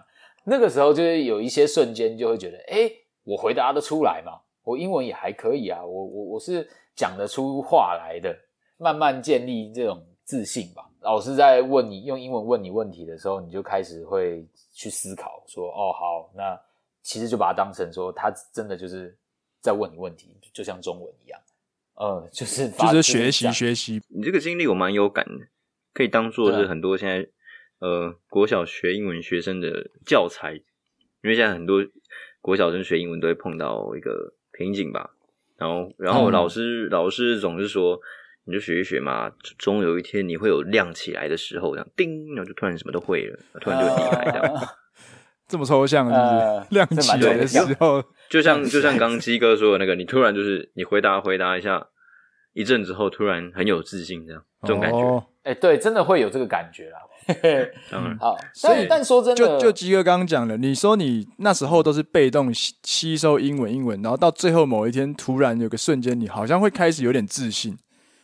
[0.49, 2.91] 那个时候就是有一些瞬间就会觉得，诶，
[3.23, 8.35] 我回答得出来嘛，我英文也还可以啊，我我我是讲得出话来的，
[8.77, 10.89] 慢慢建立这种自信吧。
[11.01, 16.59] 老师在问你用英文问你问题的时候，你就开始会去思考说，说哦好，那
[17.01, 19.17] 其实就把它当成说他真的就是
[19.61, 21.39] 在问你问题，就像中文一样，
[21.95, 24.01] 呃，就是就是学习学习。
[24.09, 25.47] 你这个经历我蛮有感的，
[25.93, 27.25] 可以当做是很多现在
[27.79, 31.85] 呃国小学英文学生的教材，因为现在很多
[32.41, 35.11] 国小生学英文都会碰到一个瓶颈吧。
[35.57, 37.99] 然后然后老师、嗯、老师总是说。
[38.45, 44.55] 你就学一学嘛，终有一天你会有亮起来的时候，这样叮，然后就突然什么都会了，突然就厉害这样。
[44.55, 44.69] Uh,
[45.47, 51.89] 这么抽象是不是？Uh, 亮起来的时候，就像就像刚刚鸡哥说的那个，你突然就是你回答回答一下，
[52.53, 54.97] 一阵之后突然很有自信，这样这种感觉。
[54.97, 56.99] 哎、哦欸，对，真的会有这个感觉啦。
[57.91, 67.77] 当然，好，所以但说真的，就就基哥刚刚讲的，你说你那时候都是被动吸吸收英文，英文，然后到最后某一天突然有个瞬间，你好像会开始有点自信，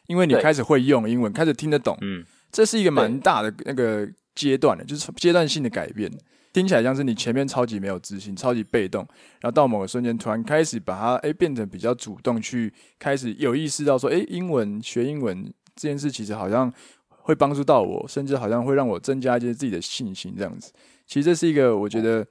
[0.08, 1.96] 因为你开始会用英文，开始听得懂。
[2.02, 6.12] 嗯，这是一个蛮大的那个阶段的，就是阶段性的改变。
[6.56, 9.06] 听起来像是你前面超级没有自信，超级被动，
[9.42, 16.74] 然后到某个瞬间突然开始把它诶变成比较主动，去开始有意识到说，诶英文学英文这件事其实好像
[17.10, 20.72] 会帮助到我，甚至好像会让我增加一些自己的信心这样子。
[21.06, 22.26] 其实这是一个我觉得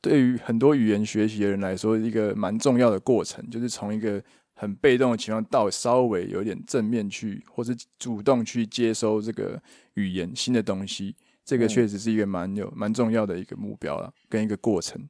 [0.00, 4.22] 对于很多语言学习的人来说一个蛮重要的过程，就是从一个
[4.54, 11.14] 很被动的情况到稍微有点正面去，或是主动去接收这个语言新的东西。
[11.48, 15.00] 这个确实是一个蛮有蛮重要的一个目标了，跟一个过程。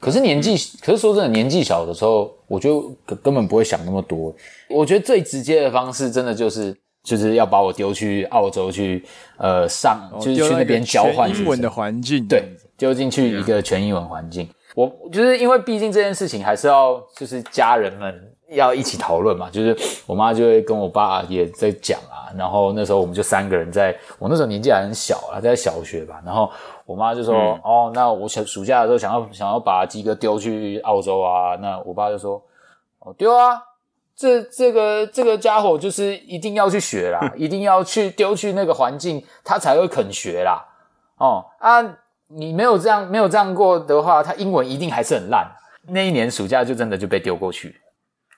[0.00, 4.34] 可是年纪，可是说真的，年纪小的时候，我就根本不会想那么多。
[4.68, 9.04] 我觉得最直接的方式，真的就是就是要把我丢去澳洲去，
[9.36, 12.42] 呃，上就是去那边交换英文的环境，对，
[12.76, 14.48] 丢进去一个全英文环境。
[14.74, 26.50] 我就是因为毕竟这件事情还是要就是家人们要一起讨论嘛，就是我妈就会跟我爸也在讲啊，然后那时候我们就三个人在，我那时候年纪还很小啊，在小学吧，然后
[26.86, 32.42] 我妈就说，嗯、哦，那我想暑假的时候想要想要把鸡哥丢去澳洲啊，那我爸就说，
[33.00, 33.62] 哦，丢啊，
[34.16, 40.64] 这这个这个家伙就是一定要去学啦， 一定要去丢去那个环境，他才会肯学啦，
[41.18, 41.98] 哦啊。
[42.28, 45.46] 你没有这样没有这样过的话，他英文一定还是很烂。
[45.86, 47.76] 那一年暑假就真的就被丢过去。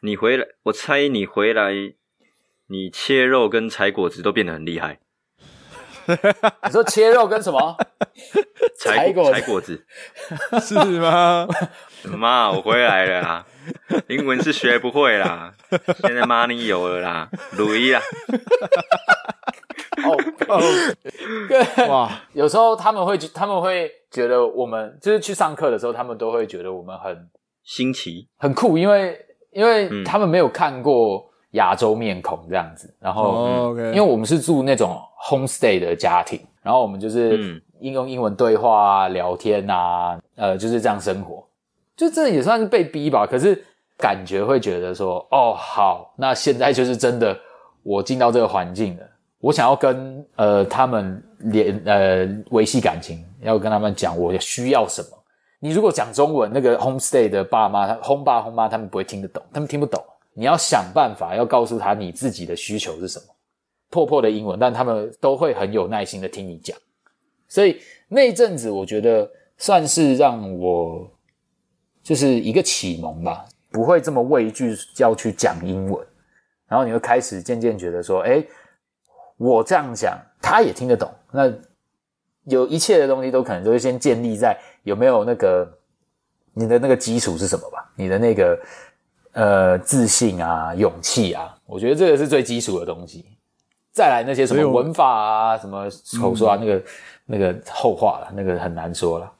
[0.02, 1.72] 你回来，我猜你回来，
[2.68, 5.00] 你切肉跟采果子都变得很厉害。
[6.64, 7.76] 你说切肉跟什么？
[8.78, 9.85] 采果采果子
[10.62, 11.48] 是吗？
[12.16, 13.46] 妈，我回来了啦，
[14.09, 15.52] 英文是学不会啦，
[16.02, 18.00] 现在 money 有了啦，鲁伊啦。
[20.04, 20.61] 哦哦，
[21.48, 22.09] 对哇！
[22.32, 27.28] 有时候他们会他们会觉得我们就是去上课的时候，他们都会觉得我们很
[27.64, 29.18] 新奇、很酷，因为
[29.57, 32.95] 因为他们没有看过亚洲面孔这样子。
[33.01, 41.42] 然后，因为我们是住那种 homestay 的家庭，然后我们就是应用英文对话啊、聊天啊，呃，就是这样生活。
[41.97, 43.64] 就这也算是被逼吧，可是
[43.97, 47.35] 感觉会觉得说，哦，好，那现在就是真的，
[47.83, 49.03] 我进到这个环境了。
[49.40, 55.09] 我想要跟呃他们联呃维系感情，要跟他们讲我需要什么。
[55.61, 60.03] 你如果讲中文，那个 homestay 的爸妈，他 hom 爸 hom 妈，他们不会听得懂，他们听不懂。
[60.35, 63.25] 你要想办法要告诉他你自己的需求是什么。
[63.88, 66.77] 破破的英文，但他们都会很有耐心的听你讲。
[67.49, 71.09] 所以那一阵子，我觉得算是让我
[72.03, 76.07] 就是一个启蒙吧，不会这么畏惧要去讲英文。
[76.69, 78.47] 然后你会开始渐渐觉得说，诶
[79.38, 81.09] 我这样讲，他也听得懂。
[81.31, 81.51] 那
[82.45, 85.68] 有一切的东西都可能都会先建立在有没有那个
[86.55, 87.90] 你的那个基础是什么吧？
[87.96, 88.59] 你的那个
[89.33, 93.27] 呃自信啊、勇气啊，我觉得这个是最基础的东西。
[93.92, 95.88] 再来那些什么文法啊、什么
[96.20, 96.83] 口说啊，那个
[97.25, 99.33] 那个后话了，那个很难说了。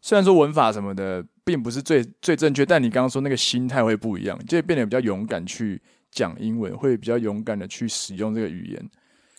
[0.00, 5.80] 虽然说文法什么的并不是最最正确，但你刚刚说那个心态会不一样，就会变得比较勇敢去
[6.10, 8.90] 讲英文，会比较勇敢的去使用这个语言。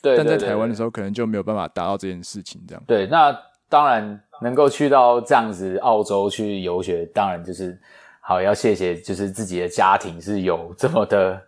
[0.02, 2.62] 对，但在台湾的时候，可能就没有办法达到这件事情。
[2.66, 3.38] 这样对，那
[3.70, 7.80] 当然能够去到这样子澳洲去游学，当然就是
[8.20, 11.42] 好要谢谢，就是自己的家庭是有这么的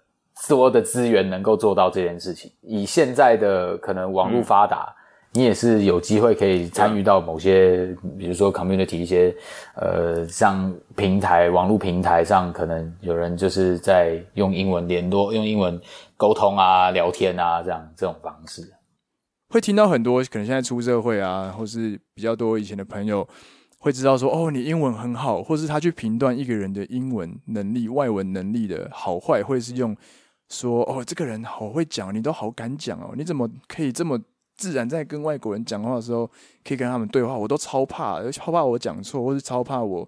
[0.48, 2.52] 多的资源，能够做到这件事情。
[2.62, 4.96] 以现在的可能网络发达。
[5.34, 9.34] 你也是有机会可以参与到某些，比如说 community 一些，
[9.76, 15.80] 呃，像平台、网络平台上，可能有人就是在用英文联络、用英文
[16.18, 18.70] 沟通啊、聊天啊，这样这种方式，
[19.52, 23.28] 会听到很多可能现在出社会啊，或是比较多以前的朋友
[23.78, 29.96] 会知道说，哦，你英文很好，或是他去评断一个人的英文能力、外文能力的好坏，会是用
[30.50, 34.20] 说，哦，这个人好会讲，你都好敢讲哦，你怎么可以这么。
[34.58, 36.30] 自然在跟外国人讲话的时候，
[36.64, 40.08] 可以跟他们对话，我都超怕，超怕我讲错，或是超怕我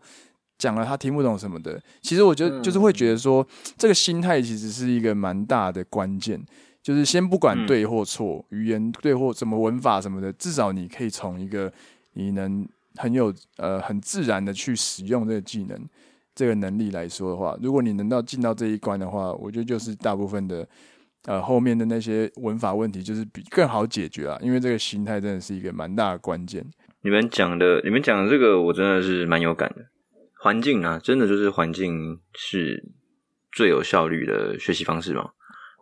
[0.59, 1.81] 讲了他听不懂什么的。
[2.03, 3.43] 其实我觉得就是会觉得说，
[3.79, 6.39] 这个心态其实是一个蛮大的关键。
[6.83, 11.73] 就是先不管对或错，嗯、语言对或什么文法什么的，至少你可以从一个
[12.13, 12.67] 你能
[12.97, 15.89] 很有呃很自然的去使用这个技能、
[16.35, 20.67] 这个能力来说的话，如果你能到进到这一关的话，我觉得就是大部分的。
[21.25, 26.61] 呃，后面的那些文法问题就是比更好解决啊，因为这个心态真的是一个蛮大的关键。
[27.01, 29.85] 你们讲的，你们讲的这个，我真的是蛮有感的。
[30.37, 32.83] 环境啊，真的就是环境是
[33.53, 35.29] 最有效率的学习方式嘛。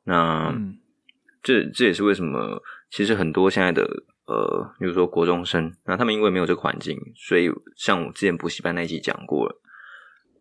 [0.03, 0.77] 那、嗯、
[1.43, 3.83] 这这也是为什么，其实很多现在的
[4.25, 9.61] 呃，比如说国中生，那他们因为没有这个环境，所以像我之前补习班那一集讲过了，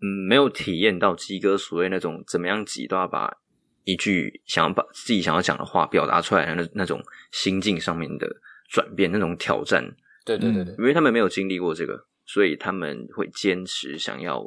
[0.01, 3.39] 嗯，没有体验到鸡哥所谓那种怎么样挤都要把
[3.85, 8.29] 一句想要把自己想要讲的话表达出来的那那种心境上面的
[8.71, 9.83] 转变，那种挑战。
[10.25, 14.45] 对对对对，因为他们没有经历过这个，所以他们会坚持想要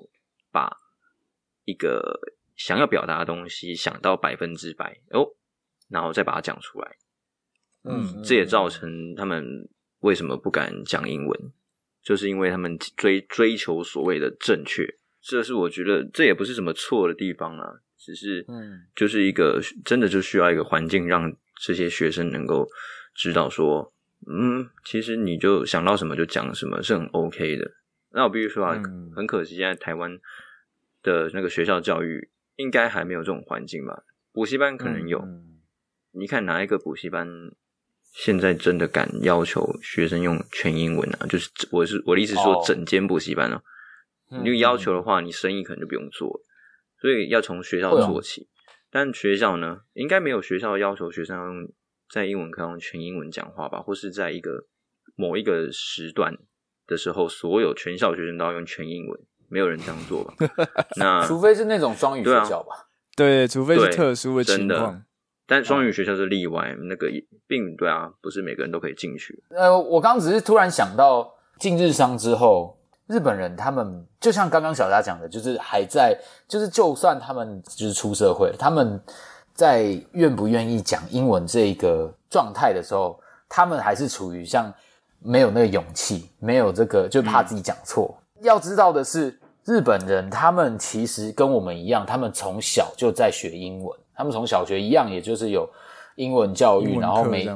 [0.51, 0.71] 把
[1.65, 2.19] 一个
[2.55, 5.27] 想要表达的东西想到百分之百哦，
[5.93, 6.97] 然后再把它讲出来。
[7.85, 9.69] 嗯，这也造成他们
[9.99, 11.51] 为什么不敢讲英文，
[12.01, 14.85] 就是因为他们追追求所谓的正确。
[15.21, 22.67] 这是我觉得这也不是什么错的地方啊，只是嗯，就是一个真的就需要一个环境，让这些学生能够
[23.13, 23.93] 知道说。
[24.25, 27.71] 嗯，其实你就想到什么就讲什么，是很 OK 的。
[28.11, 30.17] 那我必须说啊，嗯、很可惜，现在台湾
[31.01, 34.05] 的那个学校教育应该还没有这种环境吧？
[34.31, 35.19] 补习班可能有。
[35.19, 35.52] 嗯、
[36.13, 37.27] 你看哪一个补习班
[38.13, 41.27] 现在真的敢要求学生用全英文啊？
[41.27, 43.61] 就是我是我的意思说，整间补习班哦，
[44.29, 46.41] 哦你要求的话，你生意可能就不用做了。
[47.01, 48.41] 所以要从学校做起。
[48.41, 48.47] 哦、
[48.89, 51.73] 但学校呢，应该没有学校要求学生要用。
[52.11, 54.51] 在英文课用全英文讲话吧，或是在一个
[55.15, 56.37] 某一个时段
[56.85, 60.35] 的时候，所有全校学生都要用全英文，没有人这样做吧？
[60.97, 62.87] 那除非是那种双语学校吧？
[63.15, 65.03] 对，啊、对，除非是特殊的情况。
[65.53, 67.07] 但双语学校是例外，那个
[67.45, 69.43] 并对啊，不是每个人都可以进去。
[69.49, 72.75] 呃，我刚刚只是突然想到，进日商之后，
[73.05, 78.99] 日本人他们就像刚刚小佳讲的，就是还在，就是就算他们就是出社会，他们。
[79.55, 84.73] 在愿不愿意讲英文这一个状态的时候，他们还是处于像
[85.19, 88.17] 没有那个勇气，没有这个就怕自己讲错。
[88.39, 95.69] 嗯、要知道的是，日本人他们其实跟我们一样，他们从小就在学英文，他们从小学一样，也就是有
[96.15, 97.49] 英文教育，然后每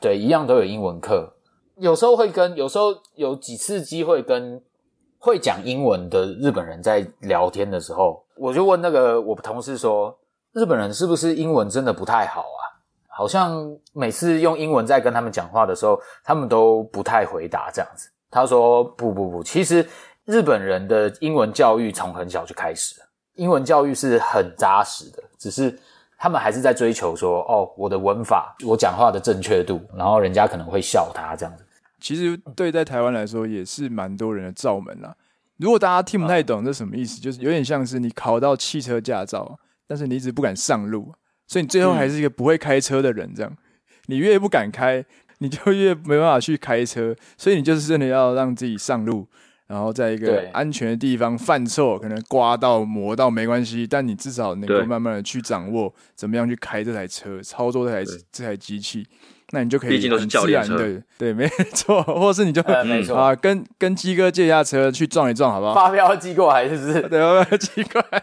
[0.00, 1.32] 对一样都有英文课。
[1.76, 4.62] 有时候会跟，有时候有几次机会跟
[5.18, 10.18] 会讲英文的日本人在聊天的时候，我就问那个我同事说。
[10.54, 12.60] 日本人是不是英文真的不太好啊？
[13.08, 18.10] 好像每次用英文在跟他们讲话的时候，他们都不太回答这样子。
[18.30, 19.88] 他说：“不不不，其实
[20.26, 23.06] 日本人的英文教育从很小就开始了，
[23.36, 25.78] 英文教育是很扎实的，只是
[26.22, 31.64] 他们还是在追求说，哦，我的文法，我讲话的正确度，然后人家可能会笑他这样子。
[31.98, 35.16] 其实对在台湾来说也是蛮多人的罩门啦。
[35.56, 39.58] 如果大家听不太懂这什么意思，就是有点像是你考到汽车驾照。”
[39.88, 41.12] 但是你一直不敢上路，
[41.48, 43.34] 所以你最后还是一个不会开车的人。
[43.34, 43.58] 这样，嗯、
[44.06, 45.04] 你越不敢开，
[45.38, 47.14] 你就越没办法去开车。
[47.36, 49.26] 所以你就是真的要让自己上路，
[49.72, 59.06] 然后在一个安全的地方犯错，可能刮到、磨到没关系，但你至少能够慢慢的去掌握怎么样去开这台车，操作这台这台机器。
[59.54, 65.74] 那你就可以很自然的，对，没错， 或者是你就没错啊，跟跟鸡哥借一下车去撞一撞，好不好？
[65.74, 67.02] 发票寄过来是不是？
[67.08, 68.22] 对，发票寄过来。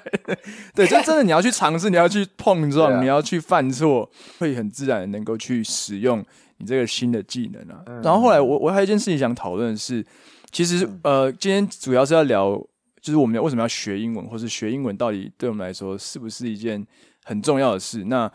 [0.75, 6.23] 对， 就真的你要去尝试，你要去碰撞，啊、你要去犯错，会很自然的能够去使用
[6.57, 7.83] 你这个新的技能啊。
[7.85, 10.03] 嗯、然后后来我我还有一件事情想讨论的是，
[10.51, 12.55] 其实呃，今天主要是要聊，
[13.01, 16.85] 就是我们为什么要学英文，或是学英文到底对我们来说是不是一件
[17.23, 18.03] 很重要的事？
[18.05, 18.31] 那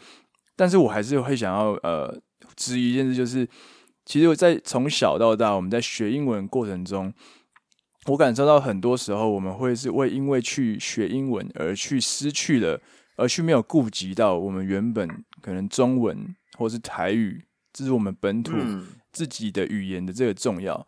[0.57, 2.21] 但是我还是会想要呃。
[2.57, 3.49] 质疑一件事就是，
[4.05, 7.13] 其实我在从小到大，我们在学英文过程中，
[8.07, 12.81] 我感受到很多时候，我们会是为因为去学英文而去失去了，
[13.17, 15.09] 而去没有顾及到我们原本
[15.41, 17.43] 可能中文或是台语，
[17.73, 18.53] 这是我们本土
[19.11, 20.87] 自己的语言的这个重要。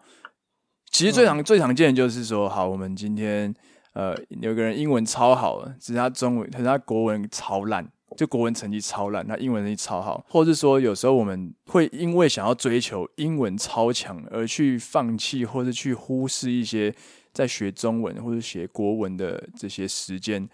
[0.97, 3.55] 其实最常最常见的就是说，好，我们今天
[3.93, 7.87] 呃有个人英文超好，只是他中文，可是他国文超烂。
[8.17, 16.95] 就国文成绩超烂，他英文成绩超好，或者是说有时候我们会因为想要追求英文超强而去放弃，或是去忽视一些
[17.35, 20.49] 在学中文或者学国文的这些时间，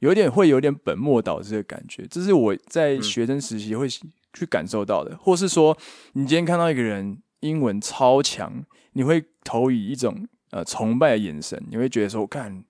[0.00, 2.04] 有点会有点本末倒置的感觉。
[2.10, 5.78] 这是我在学生时期会去感受到的，嗯、或是说
[6.14, 8.64] 你今天看到一个人英文超强，
[8.96, 12.64] 你会投以一种呃崇拜的眼神，你会觉得说，我看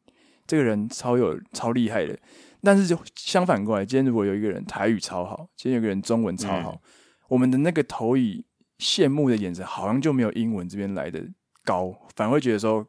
[0.44, 2.18] 这个人超有超厉害的。
[2.62, 6.80] 但是就相反过来，今天如果有一个人台语超好，今天有个人中文超好，嗯、
[7.28, 8.44] 我们的那个投以
[8.80, 11.24] 羡慕的眼神，好像就没有英文这边来的
[11.64, 12.84] 高，反而会觉得说，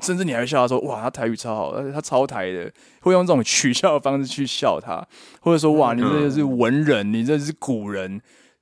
[0.00, 5.04] 甚至你还会笑他说，哇，他台语超好，而且他超台的，会用这种取笑的方式去笑他，
[5.40, 8.20] 或者说，哇，你这个是文人，你这是古人，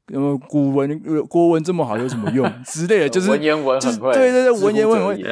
[0.09, 0.99] 那么古文
[1.29, 5.25] 国文这么好有什么用 之类的，就是文言文很会，对对对，文言文很会。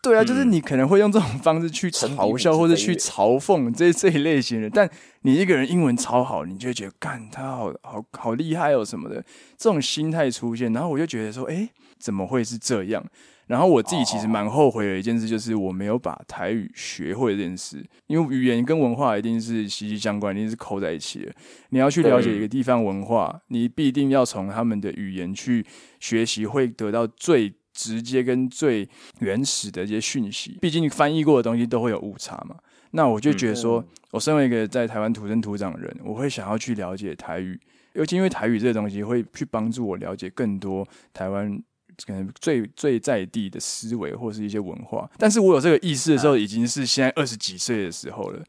[0.00, 4.88] 对啊，就是你可能会用这种方式去嘲笑或者去嘲讽这这一类型的，但
[5.22, 9.16] 你一个人英文超好，你就会觉得干他好好好厉害哦什么的，
[9.56, 11.68] 这种心态出现，然后我就觉得说，哎，
[11.98, 13.04] 怎么会是这样？
[13.48, 21.32] 然后我自己其实蛮后悔的一件事，就是我没有把台语学会这件事，因为语言跟文化一定是息息相关，一定是扣在一起的。
[21.70, 25.64] 你要去了解一个地方文化，你必定要从他们的语言去
[25.98, 28.86] 学习，会得到最直接跟最
[29.20, 30.58] 原始的一些讯息。
[30.60, 32.54] 毕竟你翻译过的东西都会有误差嘛。
[32.90, 37.58] 那我就觉得说，我身为一个在台湾土生土长的人，我会想要去了解台语，
[37.94, 41.58] 尤其因为台语这个东西会去帮助我了解更多台湾。
[42.06, 48.42] 可能最最在地的思维或是一些文化，但是我有这个意识的时候，已经是现在二十几岁的时候了。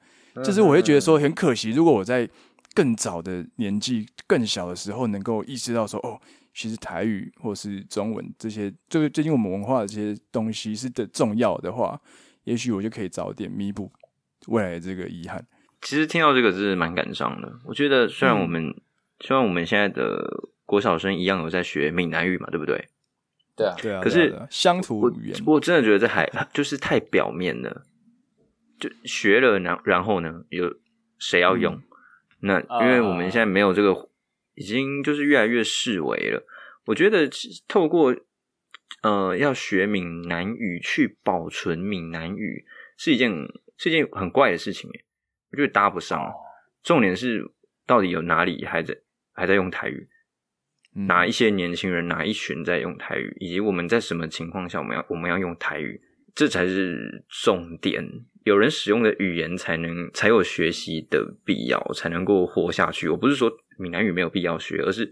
[0.44, 2.30] 就是我会觉得说很可惜，如果我在
[2.74, 6.18] 更早的年纪、更小的时候，能够意识到说，哦，
[6.54, 12.00] 其实台语或是中文这些，就是最近我们文化的这些东西是的重要的话，
[12.44, 13.92] 也许我就可以早点弥补
[14.48, 15.46] 未来的这个遗憾。
[15.82, 17.52] 其实听到这个是蛮感伤的。
[17.66, 18.76] 我觉得虽然我们、嗯、
[19.22, 20.24] 虽然我们现在的
[20.66, 22.88] 国小生一样有在学闽南语嘛，对不对？
[23.60, 27.84] 对啊，对啊，可是乡土语言我，我真的觉得这还就是太表面了。
[28.80, 30.74] 就学了，然然后呢，有
[31.18, 31.76] 谁要用？
[31.76, 31.84] 嗯、
[32.40, 34.10] 那因为我们现在没有这个，
[34.56, 36.42] 已经就是越来越视为了。
[36.86, 37.30] 我觉得
[37.68, 38.16] 透过
[39.02, 42.66] 呃要学闽南语去保存闽南语
[42.98, 43.30] 是一件
[43.78, 44.90] 是一件很怪的事情，
[45.52, 46.32] 我觉得搭不上。
[46.82, 47.52] 重点是
[47.86, 48.98] 到底有哪里还在
[49.34, 50.08] 还在用台语？
[50.94, 56.02] 哪一些年轻人，哪一群在用台语，以及我们在什么情况下我们要我们要用台语，
[56.34, 58.04] 这才是重点。
[58.44, 63.08] 有人使用的语言，才能才有学习的必要，才能够活下去。
[63.10, 65.12] 我不是说闽南语没有必要学，而是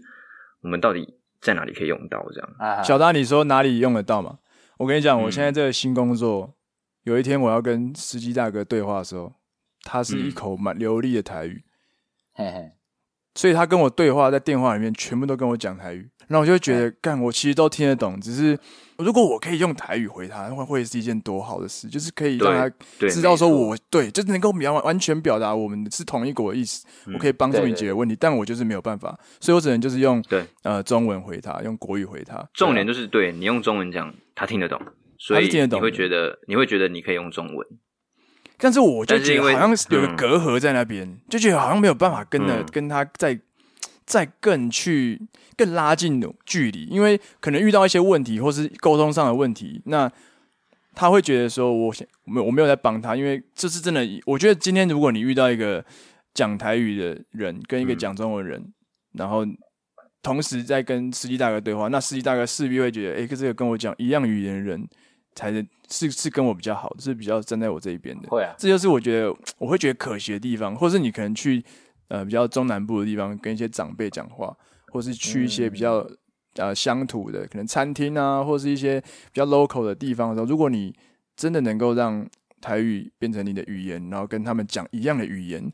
[0.62, 2.82] 我们到底在哪里可以用到这样。
[2.84, 4.38] 小达，你说哪里用得到嘛？
[4.78, 6.56] 我跟你讲，我现在这个新工作，
[7.04, 9.34] 有一天我要跟司机大哥对话的时候，
[9.84, 11.62] 他是一口蛮流利的台语。
[12.32, 12.72] 嘿嘿。
[13.38, 18.58] 所以他跟我对话，在电话里面全部都跟我讲台语，然后我就会觉得，干，我其实都听得懂，只是
[18.96, 22.68] 如果我可以用台语回他，会会是一件多好的事，就是可以让他
[23.06, 26.84] 知道说我对，就是能够完完全表达我们是同一国的意思，
[27.14, 30.44] 我可以帮助你解决问题，但我就是没有办法，所以我只能就是用对。
[30.64, 32.44] 呃中文回他，用国语回他。
[32.54, 34.82] 重点就是对你用中文讲，他听得懂，
[35.16, 37.64] 所以你会觉得你会觉得你可以用中文。
[38.60, 43.38] 但是我就觉得好像有个隔阂在那边，嗯、就觉得好像没有办法跟的、嗯、跟他再
[44.04, 45.20] 再更去
[45.56, 50.10] 更拉近的距离，因为可能遇到一些问题或是沟通上的问题，那
[50.94, 54.04] 他会觉得说我想我没我没有在帮他，因为这是真的。
[54.26, 55.84] 我觉得今天如果你遇到一个
[56.34, 58.72] 讲台语的人跟一个讲中文人，嗯、
[59.12, 59.46] 然后
[60.20, 64.88] 同时在跟司机大哥对话，那司机大哥势必会觉得，哎、欸，这个跟我讲一样语言的人。
[65.38, 68.28] 才是是是跟我比较好，是比较站在我这一边的。
[68.28, 71.64] 会啊，这就是我觉得我会觉得可惜的地方，或是你可能去
[72.08, 74.52] 呃比较中南部的地方跟一些长辈讲话，
[74.88, 76.04] 或是去一些比较
[76.56, 80.92] 呃乡土的可能餐厅啊，或是一些比较 local 的地方的时候，如果你
[81.36, 82.28] 真的能够让
[82.60, 85.70] 台语变成你的语言，然后跟他们讲一样的语言。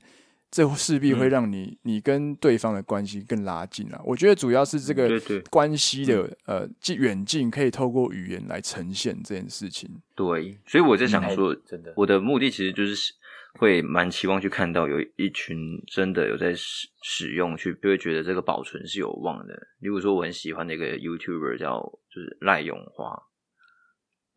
[0.55, 4.01] 这势必会让你你跟对方的关系更拉近了。
[4.05, 6.65] 我觉得主要是这个关系的呃
[6.97, 9.91] 远近可以透过语言来呈现这件事情。
[10.15, 13.13] 对，所以我在想说，真的，我的目的其实就是
[13.55, 19.55] 会蛮期望去看到有一群真的有在使使用，去就会觉得这个保存是有望的。
[19.81, 21.81] 例如说，我很喜欢的一个 YouTuber 叫
[22.15, 23.11] 就是赖永华，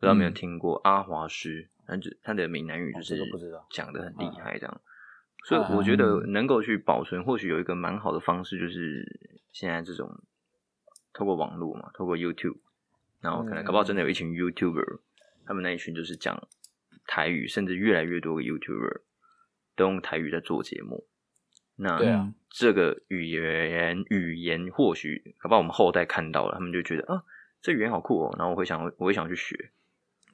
[0.00, 1.70] 知道有没有听过阿华师？
[1.86, 3.16] 他就他的闽南语就是
[3.70, 4.80] 讲的很厉害这样。
[5.48, 10.20] 所以我觉得能够去保存，或许有一个蛮好的方式，就是现在这种
[11.14, 12.58] 透过网络嘛，透过 YouTube，
[13.22, 14.98] 然后可能搞不好真的有一群 YouTuber，
[15.46, 16.46] 他们那一群就是讲
[17.06, 19.00] 台语，甚至越来越多个 YouTuber
[19.74, 21.06] 都用台语在做节目。
[21.76, 27.24] 那这个语言语言或许搞不好我们后代看到了，他们就觉得啊，
[27.62, 29.70] 这语言好酷哦，然后我会想，我会想去学。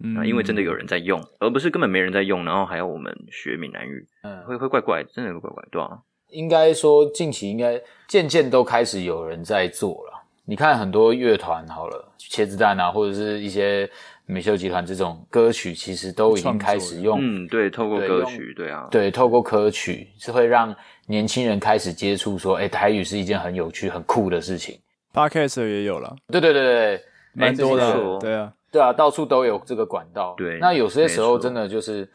[0.02, 5.98] 嗯，因为真的有人在用，而不是根本没人在用，然后还要我们学闽南语，嗯，会会怪怪，真的会怪怪，对啊。
[6.30, 10.24] 应该说近期应该渐渐都开始有人在做了。
[10.46, 13.88] 你看很多乐团好了，茄子蛋啊，或者是一些
[14.26, 20.74] 美秀集团这种歌曲，其实都已经开始用，嗯，对，透过歌曲，对，对啊，对，透过歌曲是会让
[21.06, 24.78] 年轻人开始接触，说，哎，台语是一件很有趣、很酷的事情。
[25.14, 27.00] Podcast 也有了，对对对对，
[27.32, 28.52] 蛮多的，对啊。
[28.74, 30.34] 对啊，到处都有这个管道。
[30.36, 32.10] 对，那有些时候真的就是，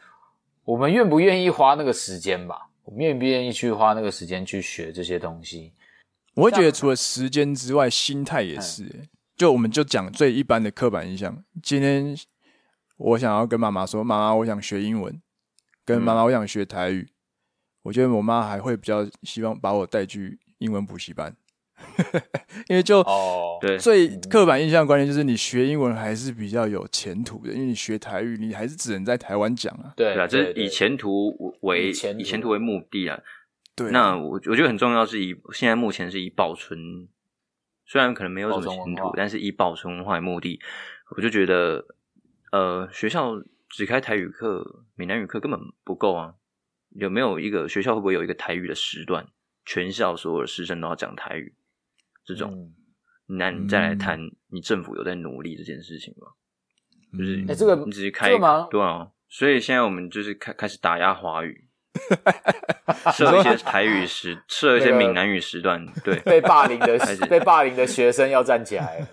[0.62, 2.68] 我们愿不愿意花那个时间吧？
[2.84, 5.72] 我们愿不愿意去花那个时间去学这些东西？
[6.34, 9.08] 我会觉得除了时间之外，心态也是。
[9.38, 12.14] 就我们就讲最一般的刻板印象，今天
[12.98, 15.18] 我想要跟妈妈说，妈妈，我想学英文，
[15.86, 17.00] 跟妈妈，我想学台语。
[17.00, 17.14] 嗯、
[17.84, 21.34] 我觉得我妈还会比较希望把我带去英文补习班，
[22.68, 29.92] 因为就哦，对，最刻板印象观念就是你学英文还是比较有前途的，因为你学台语，你还是只能在台湾讲啊。
[29.96, 32.50] 对啊，这是以前途为以前途。
[32.50, 33.20] 为目的啊。
[33.76, 37.08] 对，那我我觉得很重要是以现在目前是以保存，
[37.86, 40.58] 虽然可能没有什么前途，但是以保存文化为目的，
[41.16, 41.84] 我就觉得
[42.52, 43.32] 呃学校
[43.68, 46.34] 只开台语课、闽南语课根本不够啊。
[46.90, 49.28] 有没有一个学校会不会有一个台语的时段，
[49.64, 51.54] 全校所有的师生都要讲台语？
[52.24, 54.18] 这种，嗯、那你再来谈
[54.48, 56.28] 你政府有在努力这件事情吗？
[57.12, 58.68] 嗯、就是哎，这个你只是开吗？
[58.70, 61.66] 对啊，所以现在我们就是开开始打压华语。
[63.12, 66.16] 设一些台语时，设一些闽南语时段，对。
[66.22, 66.96] 被霸凌的
[67.28, 69.04] 被霸凌的学生要站起来。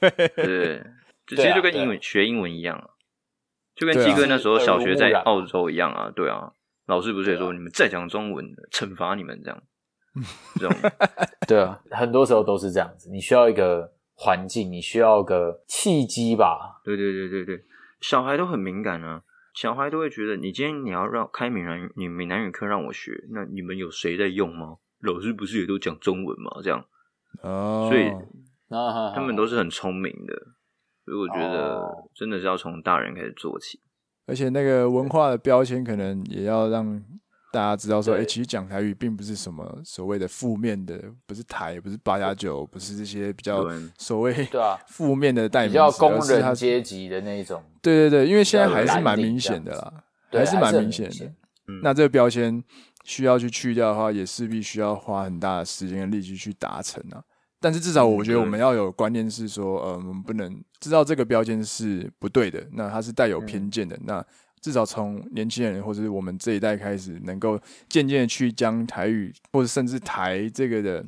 [0.00, 0.28] 对。
[0.28, 0.82] 对，
[1.26, 2.90] 其实就跟英文学英文一样，
[3.76, 6.10] 就跟鸡哥那时候小学在澳洲一样啊。
[6.16, 6.52] 对啊，
[6.86, 9.62] 老师不是也说你们再讲中文，惩罚你们这样。
[10.58, 10.90] 这种
[11.48, 13.10] 对啊，很多时候都是这样子。
[13.10, 16.80] 你需要一个环境，你需要个契机吧？
[16.84, 17.64] 对对对对对，
[18.00, 19.22] 小孩都很敏感啊。
[19.54, 24.76] 小孩都会觉得，你今天你要让开闽南语，你闽南语课让我学，那你们有谁在用吗？
[25.00, 26.50] 老师不是也都讲中文吗？
[26.62, 26.84] 这样，
[27.42, 28.10] 哦，所以
[29.14, 30.34] 他们都是很聪明的，
[31.04, 33.80] 所以我觉得真的是要从大人开始做起，
[34.26, 37.02] 而且那个文化的标签可能也要让。
[37.54, 43.64] 大家知道说，哎、欸，其实讲台语并不是什么所谓的负面的，不是台，不是八加九，不是这些比较
[43.96, 47.62] 所谓对啊负面的代名词，比较工人阶级的那一种。
[47.80, 50.02] 对对对，因为现在还是蛮明显的啦，
[50.32, 51.32] 还是蛮明显的。
[51.80, 52.60] 那这个标签
[53.04, 57.22] 需要去去掉的话，也势必需要花很大的时间跟力气去达成啊。
[57.60, 64.26] 但是至少我觉得我们要有观念是说，呃，我们不能知道这个标签是不对的，那它是带有偏见的，嗯、那。
[64.64, 71.04] 至少从年轻人或者是我们这一代开始，能够渐渐的去将台语或者甚至台这个的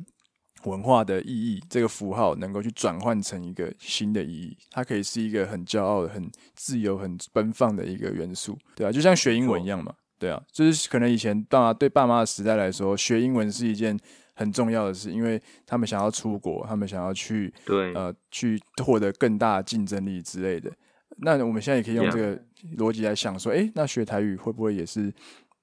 [0.65, 13.97] 文化的意义，这个符号能够去转换成一个新的意义，它可以是一个很骄傲的、很自由、很奔放的一个元素，对啊，就像学英文一样嘛，对啊，就是可能以前爸妈对爸妈的时代来说，学英文是一件
[14.35, 17.91] 很重要的事，因为他们想要出国，他们想要去对。
[17.95, 20.71] 呃去获得更大的竞争力之类的。
[21.19, 22.39] 那我们现在也可以用这个
[22.77, 25.13] 逻辑来想说，哎 Yeah.，那学台语会不会也是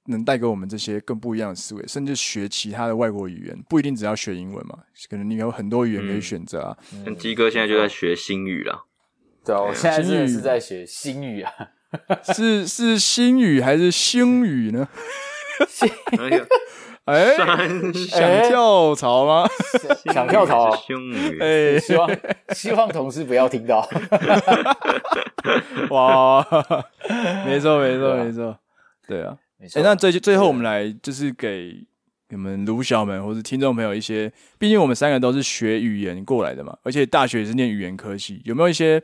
[0.06, 1.86] 能带给我们这些更不一样的思维？
[1.86, 4.78] 甚至学其他的外国语言，不一定只要学英文嘛，
[5.08, 6.76] 可能你有很多语言可以选择啊。
[7.04, 8.86] 像鸡哥现在就在学新语了，
[9.44, 11.52] 对啊，我现在真的是在学新语啊，
[12.34, 14.88] 是是新语还是星语呢？
[17.04, 17.36] 哎，
[18.08, 19.46] 想跳槽吗？
[20.12, 20.70] 想跳槽，
[21.40, 22.10] 哎，希望
[22.54, 23.86] 希望同事不要听到。
[25.90, 26.46] 哇，
[27.44, 28.56] 没错没错没错，
[29.06, 29.36] 对啊。
[29.60, 31.76] 哎，那最最后我们来就是给
[32.30, 39.02] 你们卢小们或者听众朋友一些，毕竟我们三个都是学语言过来的嘛，而且大学也是念语言科系，有没有一些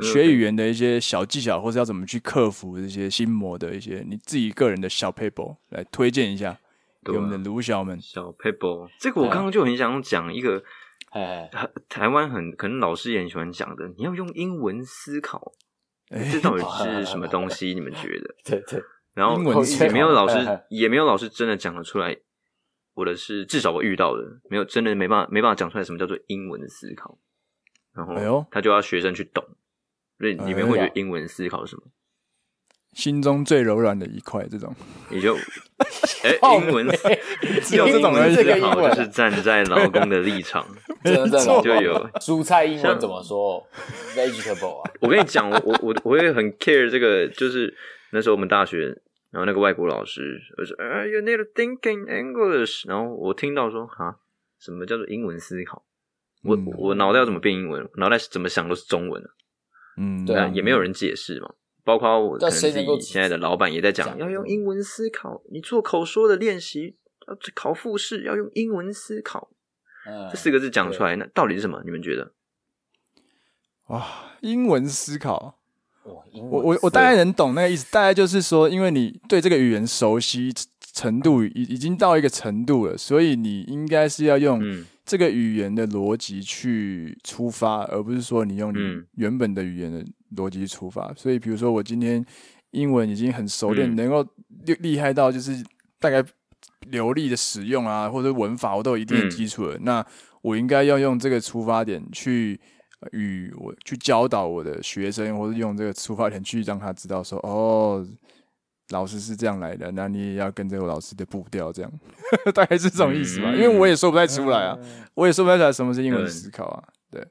[0.00, 6.56] 学语言的一些小技巧，或是要怎么去克服这些心魔的一些你自己个人的小 paper 来推荐一下？
[7.04, 10.62] 给我们的卢小们小 paper，这个我刚刚就很想讲一个，
[11.10, 11.50] 哎，
[11.88, 15.52] 台湾很可能老师也很喜欢讲的，你要用英文思考，
[16.10, 17.74] 这到底是什么东西？
[17.74, 18.34] 你们觉得？
[18.44, 18.82] 对对。
[19.14, 20.38] 然后也没有老师，
[20.70, 22.16] 也没有老师真的讲得出来，
[22.94, 27.18] 我的是至少我遇到的，没有真的没办法没办法讲出来什么叫做英文思考。
[27.92, 29.44] 然后他就要学生去懂，
[30.18, 31.82] 所以你们会觉得英文思考是什么？
[32.92, 34.74] 心中最柔软的一块，这种
[35.10, 35.34] 也就
[36.22, 36.86] 哎，英文
[37.64, 40.64] 只有这种人思考，就是站在劳工的立场，
[41.02, 43.66] 真的就有蔬菜英文怎么说
[44.14, 44.90] ？Vegetable 啊！
[45.00, 47.74] 我跟你讲，我我我会很 care 这个，就是
[48.12, 48.86] 那时候我们大学，
[49.30, 54.18] 然后那个外国老师就说：“啊，You need to think in English。”然后我听到说：“哈，
[54.60, 55.84] 什么叫做英文思考？”
[56.44, 57.88] 我我脑袋要怎么变英文？
[57.96, 59.22] 脑袋怎么想都是中文
[59.96, 61.48] 嗯，对啊，也没有人解释嘛。
[61.84, 65.42] 包括我可能自己现在的老板也在讲，要用英文思考。
[65.50, 69.50] 你做口说的练习，要考复试要用英文思考。
[70.06, 71.82] 嗯，这四个字讲出来，那到底是什么？
[71.84, 72.32] 你们觉得？
[73.88, 74.06] 哇，
[74.42, 75.58] 英文思考，
[76.04, 76.24] 我
[76.62, 77.90] 我我大概能懂那个意思。
[77.90, 80.52] 大概就是说，因为你对这个语言熟悉
[80.94, 84.62] 程度已已经到一个程度了，所以你应该是要用
[85.04, 88.78] 这个语言的逻辑去出发，而不是说你用你
[89.14, 90.04] 原本的语言的。
[90.36, 92.24] 逻辑出发，所以比如说我今天
[92.70, 94.26] 英文已经很熟练，嗯、能够
[94.64, 95.62] 厉厉害到就是
[96.00, 96.24] 大概
[96.88, 99.76] 流利的使用啊，或者文法我都有一定的基础了。
[99.76, 100.06] 嗯、那
[100.42, 102.60] 我应该要用这个出发点去
[103.12, 108.06] 与我去教导我的学生，或者用这个出发点去让他知道说，哦，
[108.90, 111.92] 老师是这样来的，那你也要跟着我老师的步调，这样。
[112.54, 113.50] 大概是这种意思吧？
[113.50, 116.82] 嗯、因为我也说不太出来啊，嗯、我也说不太出来什么是英文思考啊。
[117.10, 117.28] 对，对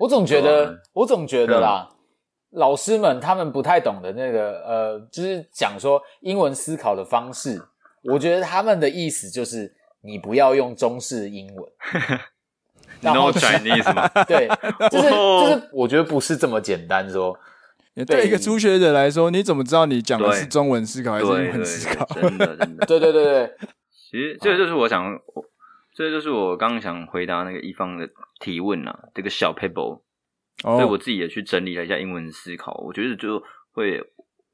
[0.00, 1.97] 我总觉得，我总觉得啦，嗯、
[2.50, 7.62] 老师们他们不太懂的那个，呃，就是讲说英文思考的方式，
[8.04, 11.72] 我觉得他们的意思就是你不要用中式英文。
[13.00, 14.08] No Chinese 吗？
[14.26, 14.48] 对，
[14.90, 17.38] 就是就是，我觉得不是这么简单说。
[18.06, 22.04] 对一个初学者来说，你怎么知道你讲的是中文思考还是英文思考？
[22.06, 23.54] 真的，真的， 对对对对。
[24.10, 25.16] 其实这个就是我想，
[25.94, 28.08] 这个就是我刚刚想回答那个一方的
[28.40, 30.00] 提问啊，这个小 paper，
[30.62, 33.42] 所以我自己也去整理了一下英文思考，我觉得就
[33.72, 34.02] 会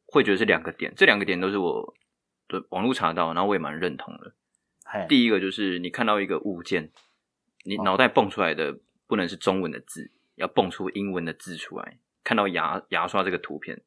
[0.07, 1.95] 会觉得是两个点，这两个点都是我
[2.49, 4.35] 的网络查到，然后我也蛮认同的。
[5.09, 6.91] 第一个就是你看到一个物件。
[7.67, 11.97] 你脑袋蹦出来的不能是中文的字，要蹦出英文的字出来。
[12.23, 13.81] 看到牙牙刷这个图片，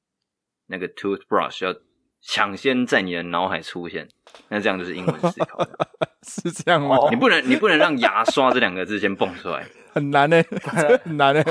[0.66, 1.80] 那个 toothbrush 要
[2.20, 4.10] 抢先在你的脑海出现，
[4.50, 5.60] 那这样就是英文思考，
[6.28, 6.98] 是这样吗？
[7.12, 11.44] 你不能，你不能让牙刷这两个字先蹦出来，很难呢，很难呢，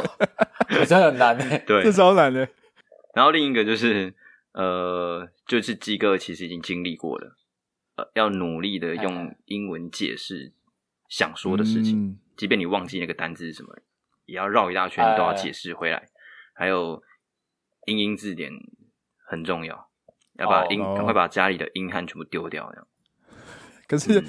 [0.87, 2.49] 真的很难呢，对，这超难的。
[3.15, 4.15] 然后另一个就是，
[4.53, 7.37] 呃，就是鸡哥其实已经经历过了，
[7.97, 10.53] 呃，要努力的用英文解释。
[11.09, 13.73] 想说的事情，嗯、即便你忘记那个单字是什么，
[14.25, 15.99] 也要绕一大圈都要解释回来。
[15.99, 16.09] 哎、
[16.53, 17.01] 还有
[17.85, 18.51] 英英字典
[19.25, 19.89] 很重要，
[20.41, 22.69] 要把英赶、哦、快把家里的英汉全部丢掉。
[22.73, 22.89] 这样。
[23.87, 24.27] 可是、嗯、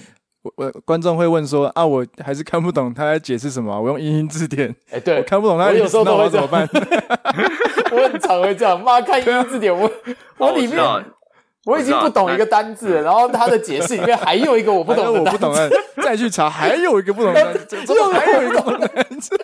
[0.56, 3.80] 我我观众会问说啊，我还是看不懂他在解释什么？
[3.82, 6.68] 我用英英字典，哎、欸，对，我看不懂他有时候都会怎么办？
[7.92, 9.92] 我很常会这样，妈看英英字典，我
[10.38, 10.78] 我里面。
[11.66, 15.70] 我已经不懂一个单字了，然后他的解释里面还有一个我不懂的单字，我不懂的，
[16.02, 19.36] 再去查 还有一个不懂的单字，又还有一个不懂的单字。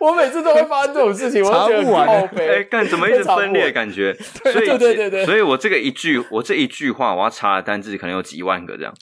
[0.00, 2.56] 我每次都会发生这种事情，我觉得很靠北。
[2.56, 4.14] 哎，干怎么一直分裂感觉？
[4.44, 8.92] 对对对对对，所以我这个一句，我这一句话，我要查的单字可能有几万个这样。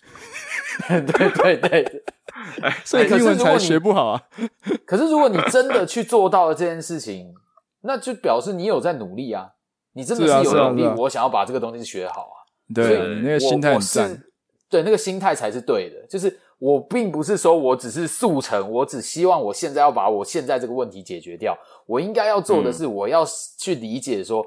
[0.88, 2.02] 对 对对，
[2.84, 4.22] 所以英文才学不好啊。
[4.84, 7.34] 可是如果你真的去做到了这件事情，
[7.82, 9.52] 那就表示你有在努力啊。
[9.92, 12.36] 你真的是有努力，我想要把这个东西学好啊！
[12.74, 14.30] 对，那个心态是。
[14.68, 16.06] 对，那个心态才是对的。
[16.06, 21.56] 就是我并不是说我只是速成，我只希望我现在要把我现在这个问题解决掉。
[21.86, 23.24] 我应该要做的是，我要
[23.58, 24.46] 去理解说，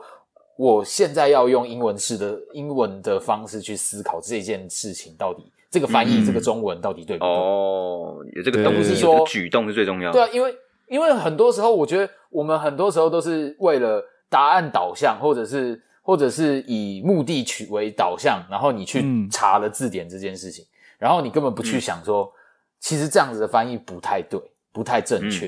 [0.55, 7.27] 我现在要用英文式的英文的方式去思考这件事情，到底这个翻译这个中文到底对不对？
[7.27, 10.19] 哦，有这个，而不是说举动是最重要的。
[10.19, 10.55] 对啊，因为
[10.87, 14.03] 因为很多时候，我觉得我们很多时候都是为了。
[14.31, 22.31] 答案导向，或者是或者是以目的取为导向，然后你去查了字典这件事情，嗯、然后你根本不去想说，嗯、
[22.79, 24.39] 其实这样子的翻译不太对，
[24.71, 25.47] 不太正确。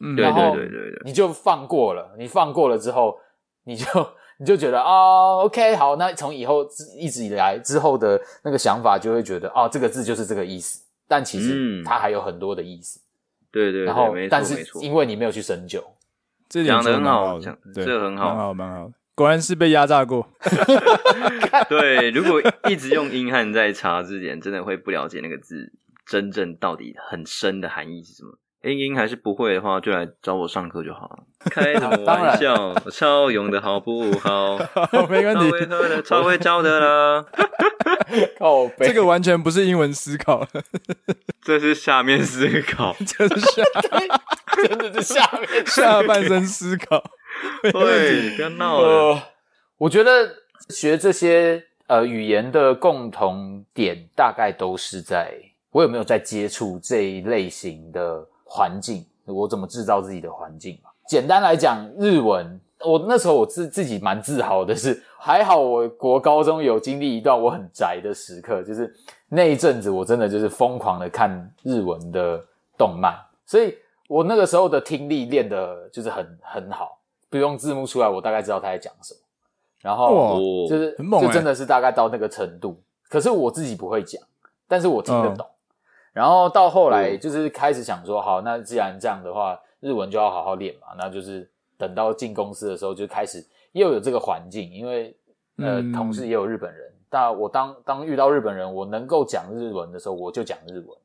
[0.00, 3.18] 嗯，对对对对对，你就放过了，你放过了之后，
[3.64, 3.84] 你就
[4.38, 6.66] 你就觉得啊、哦，OK，好，那从以后
[6.98, 13.00] 一直以来之后的那个想法，就会觉得哦，这个字就是这个意思，但其实它还有很多的意思。
[13.52, 15.82] 对，对对，然后没错但是因为你没有去深究。
[16.48, 17.38] 讲的很好，
[17.74, 18.90] 这很好，蛮好，蛮好。
[19.16, 20.28] 果然是被压榨过。
[21.68, 25.72] 对，如果一直用英汉在查字典，真的会不了解那个字
[26.06, 28.36] 真正到底很深的含义是什么。
[28.64, 31.18] 英英还是不会的话，就来找我上课就好了。
[31.50, 32.74] 开什么玩笑？
[32.84, 34.58] 我超勇的好不好？
[35.08, 37.24] 没问题，超会喝的，超会教的啦。
[38.38, 40.46] 靠背，这个完全不是英文思考，
[41.42, 43.62] 这是下面思考，这是下。
[44.54, 47.02] 真的是下面下半身思考，
[47.62, 48.88] 对，不要闹了。
[48.88, 49.22] 呃，
[49.78, 50.32] 我觉得
[50.70, 55.34] 学这些呃语言的共同点，大概都是在
[55.72, 58.24] 我有没有在接触这一类型的
[58.54, 60.90] 环境，我怎么制造自己的环境嘛。
[61.08, 68.94] 简单来讲，日文，我那时候我自自己蛮自豪的是，还好我国高中有经历一段我很宅的时刻，就是
[69.28, 72.40] 那一阵子我真的就是疯狂的看日文的
[72.78, 73.76] 动漫，所以。
[74.06, 76.98] 我那个时候的听力练的就是很很好，
[77.30, 79.20] 不用字幕出来，我大概知道他在讲什么。
[79.80, 80.38] 然后
[80.68, 82.78] 就是就真的是大概到那个程度，
[83.08, 84.22] 可是我自己不会讲，
[84.68, 85.46] 但是我听得懂。
[86.14, 90.94] 然后到后来就是开始想说，好，那既然这样的话，日文就要好好练嘛。
[90.96, 91.46] 那就是
[91.76, 95.14] 等到进公司的时候就开始又有这个环境，因为
[95.58, 96.90] 呃同事也有日本人。
[97.10, 100.98] 但我当当遇到日本人，我能够讲日文的时候，我就讲日文。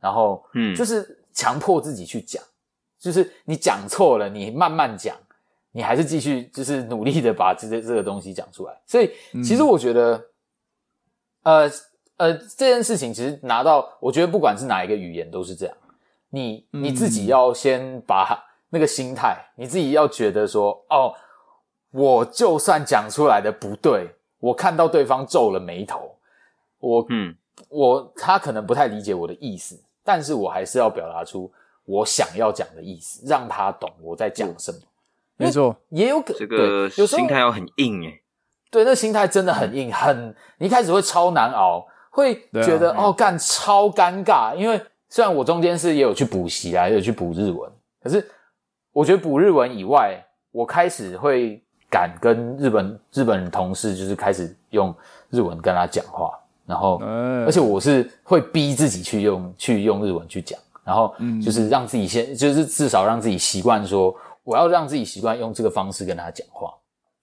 [0.00, 1.16] 然后嗯，就是。
[1.32, 2.42] 强迫自己去讲，
[2.98, 5.16] 就是你讲错了，你慢慢讲，
[5.70, 8.76] 你还是继续，就是努力的把这这这个东西讲出来。
[8.84, 9.08] 所以，
[9.40, 10.16] 其实我觉得，
[11.44, 11.70] 嗯、呃
[12.20, 15.74] 呃，这件事情其实拿到，我觉得不管是哪一个语言都是这样，
[16.28, 21.14] 你你自己要先把那个心态，你自己要觉得说，哦，
[21.90, 26.14] 我就算讲出来的不对，我看到对方皱了眉头，
[26.78, 27.34] 我嗯，
[27.70, 31.50] 我他可能不太理解我的意思，但是我还是要表达出
[31.86, 34.78] 我想要讲的意思，让他懂我在讲什么。
[35.38, 38.20] 没错，也有可这个心态要很硬诶。
[38.70, 44.54] 对，那心态真的很硬，很你一开始会超难熬，会觉得、啊、哦干超尴尬。
[44.54, 47.70] 因为虽然我中间是也有去补习啊，也有去补日文，
[48.02, 48.24] 可是
[48.92, 54.94] 我觉得补日文以外，我开始会敢跟日本日本同事就是开始用
[55.30, 66.72] 日文跟他讲话，然后、嗯、而且我是会逼自己去用去用日文去讲，然后就是让自己先就是至少让自己习惯说，我要让自己习惯用这个方式跟他讲话。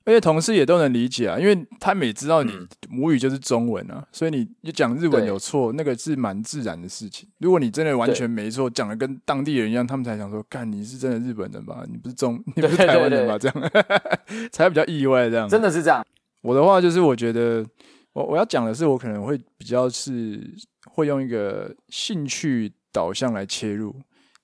[0.08, 2.54] 而且同事也都能理解啊，因为他们也知道你
[2.88, 7.28] 母语就是中文啊，嗯、所以你你讲日文有错，那个是蛮自然的事情。
[7.40, 11.84] 如果你真的完全没错，讲的跟当地人一样，他们才想说，干你是真的日本人吧？
[11.92, 13.38] 你不是中， 你不是台湾人吧？
[13.38, 13.72] 这样
[14.50, 15.30] 才比较意外。
[15.30, 16.02] 这样真的是这样。
[16.42, 17.66] 我的话就是，我觉得
[18.14, 20.42] 我我要讲的是，我可能会比较是
[20.86, 23.94] 会用一个兴趣导向来切入。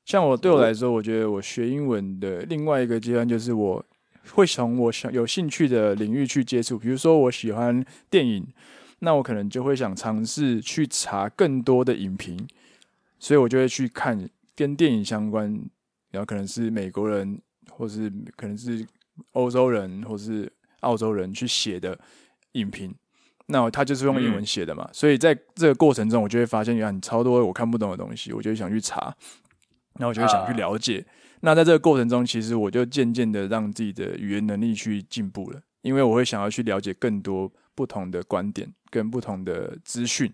[0.03, 3.85] 像我对我来说，我觉得我学英文的另外一个阶段就是我。
[4.31, 8.47] 会从我想有兴趣的领域去接触，比如说我喜欢电影，
[8.99, 12.47] 那我可能就会想尝试去查更多的影评，
[13.19, 15.51] 所以我就会去看跟电影相关，
[16.11, 18.85] 然后可能是美国人，或是可能是
[19.33, 21.99] 欧洲人，或是澳洲人去写的
[22.53, 22.95] 影评，
[23.47, 29.13] 那他就是用英文写的嘛，所以在这个过程中，我就会发现有很超多我看不懂的东西，我就想去查，
[29.95, 31.05] 那我就会想去了解。
[31.45, 40.33] 那在这个过程中，其实我就渐渐的让自己的语言能力去进步了，因为我会想要去了解更多不同的观点跟不同的资讯，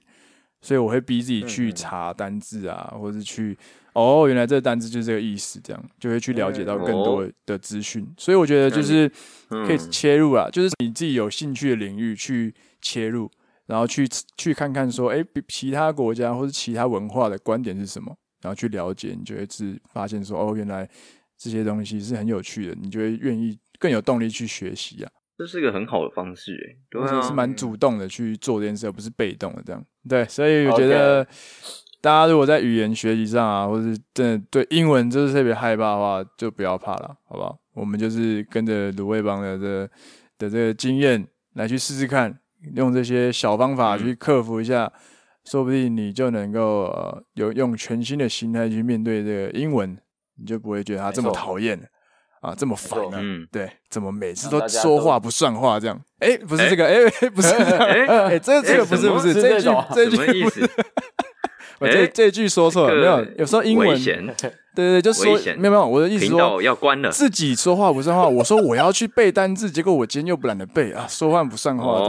[0.61, 3.57] 所以我会逼自己去查单字啊，或者去
[3.93, 8.07] 哦，原来这个单字就是这个意思，这样就会去了解到更多的资讯。
[8.15, 9.11] 所以我觉得就是
[9.49, 12.53] 可以切入啊，就是你自己有兴趣的领域去
[12.83, 13.31] 切入，
[13.65, 14.07] 然后去
[14.37, 18.15] 去看看说，哎，其他国家或者其他文化的观点是什么。
[18.41, 20.89] 然后去了解，你就会是发现说，哦，原来
[21.37, 25.11] 这些东西是很有趣的，你就会愿意更有动力去学习啊。
[25.37, 29.85] 这是一个很好的方式，哎，对啊，是蛮主动的去做这件事，而不是被动的这样。
[30.07, 31.25] 对，所以我觉得
[32.01, 37.57] 大家如果在语言学习上啊，或是真的对英文就是特别害怕的话，就不要怕了，好不好？
[37.73, 39.89] 我们就是跟着卤味帮的这
[40.37, 42.37] 的这个经验来去试试看，
[42.75, 44.85] 用这些小方法去克服一下。
[44.85, 45.01] 嗯
[45.49, 49.97] 说不定你就能够呃有用全新的心态去面对这个英文，
[50.37, 51.79] 你就不会觉得他这么讨厌
[52.41, 52.99] 啊，这么烦。
[53.13, 55.99] 嗯，对，怎么每次都说话不算话这样？
[56.19, 60.61] 哎，不是这个，哎，不是，哎， 这这个不是不是这句这句不是，
[61.79, 63.99] 我这这句说错了，没有，有时候英文。
[64.79, 65.25] 对对，就说
[65.57, 68.27] 没有没有，我的意思说要关了，自己说话不算话。
[68.27, 71.99] 我说我要去背单字，结果我今天又不懒得背啊，说话不算话，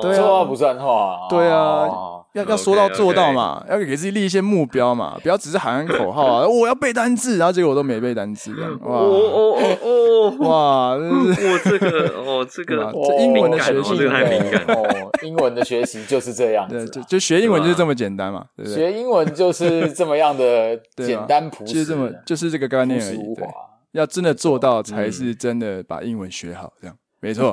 [0.00, 1.88] 对，说话不算话，对啊，
[2.34, 8.52] 要要说到做到嘛，要给自己立一些目标嘛，不要只是喊喊口号啊， 我要背单字，然后结果我都没背单字，
[8.82, 8.96] 哇。
[8.96, 14.64] 哦哦哦，哇， 我这个哦这个这英文的学习太敏感。
[14.76, 18.74] 哦，英文的学习就是这样，对，就就学英文就是这么简单嘛，对不对？
[18.74, 22.08] 学英文就是这么样的 简单朴实，这么。
[22.24, 23.46] 就是这个概念而已，对，
[23.92, 26.96] 要真的做到才是真的把英文学好，这样。
[27.20, 27.50] 没错。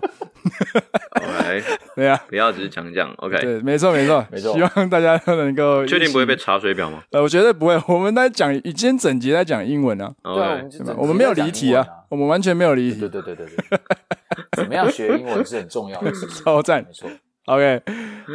[1.22, 1.64] OK，
[1.96, 4.26] 对啊，不要只是讲讲，OK，对，没错没错。
[4.32, 4.52] 没错。
[4.54, 7.04] 希望大家都能够确定不会被查水表吗？
[7.12, 7.80] 呃，我觉得不会。
[7.88, 13.00] 我们在讲，今天整集在讲英文啊，对，我们没有离题啊，我们完全没有离题。
[13.02, 13.80] 对对对对对，
[14.58, 17.08] 怎么样学英文是很重要的事情，超赞，没错。
[17.46, 17.82] OK，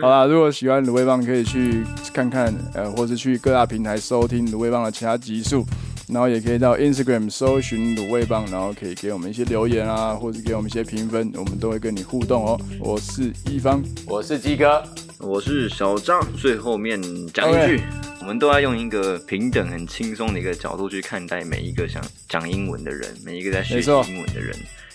[0.00, 5.64] 好啦，如果喜欢卤味棒，可以去看看，呃，或是去各大平台收听卤味棒的其他集数。
[6.06, 12.60] 然后也可以到 Instagram 搜寻卤味帮，然后可以给我们一些留言啊，或者给我们一些评分，我们都会跟你互动哦。
[12.78, 14.82] 我是一方，我是鸡哥，
[15.18, 16.20] 我是小张。
[16.36, 17.82] 最后面讲一句，Okay.
[18.20, 24.54] 我们都要用一个平等、很轻松的一个角度去看待每一个想讲英文的人，每一个在学习英文的人。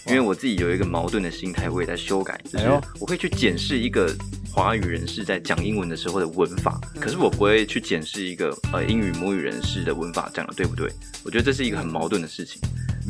[0.09, 2.65] 因为我自己有一个矛盾的心态，我也在修改，就是
[2.99, 4.11] 我会去检视一个
[4.51, 10.91] 华语人士在讲英文的时候的文法，可是我不会去检视一个呃英语母语人士的文法讲的对不对？
[11.23, 12.59] 我觉得这是一个很矛盾的事情，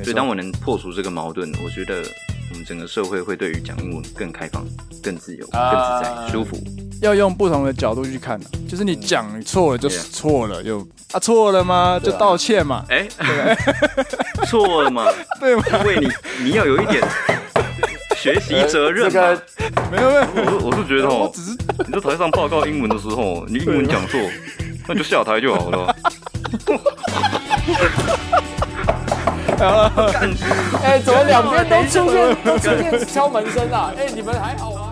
[0.04, 2.04] 所以当我能破除这个矛盾，我觉得
[2.52, 4.66] 我们整个社会会对于讲英文更开放、
[5.04, 6.58] 更自由、更自在、舒服。
[7.02, 8.38] 要用不同的角度去看，
[8.68, 12.00] 就是你讲错了就错了，就啊错了吗？
[12.04, 12.84] 就道歉嘛。
[12.89, 13.08] 哎，
[14.47, 15.06] 错了嘛？
[15.39, 15.64] 对吗？
[15.80, 16.10] 因为你
[16.43, 17.02] 你要有一点
[18.18, 19.39] 学习责任嘛。
[19.91, 21.52] 没有没有，我是我是觉得哦，只是
[21.88, 24.20] 你在台上报告英文的时候，你英文讲错，
[24.88, 25.95] 那就下台就好了。
[30.84, 33.91] 哎，怎么两边都出现都出现敲门声啊？
[33.97, 34.89] 哎，你们还好吗？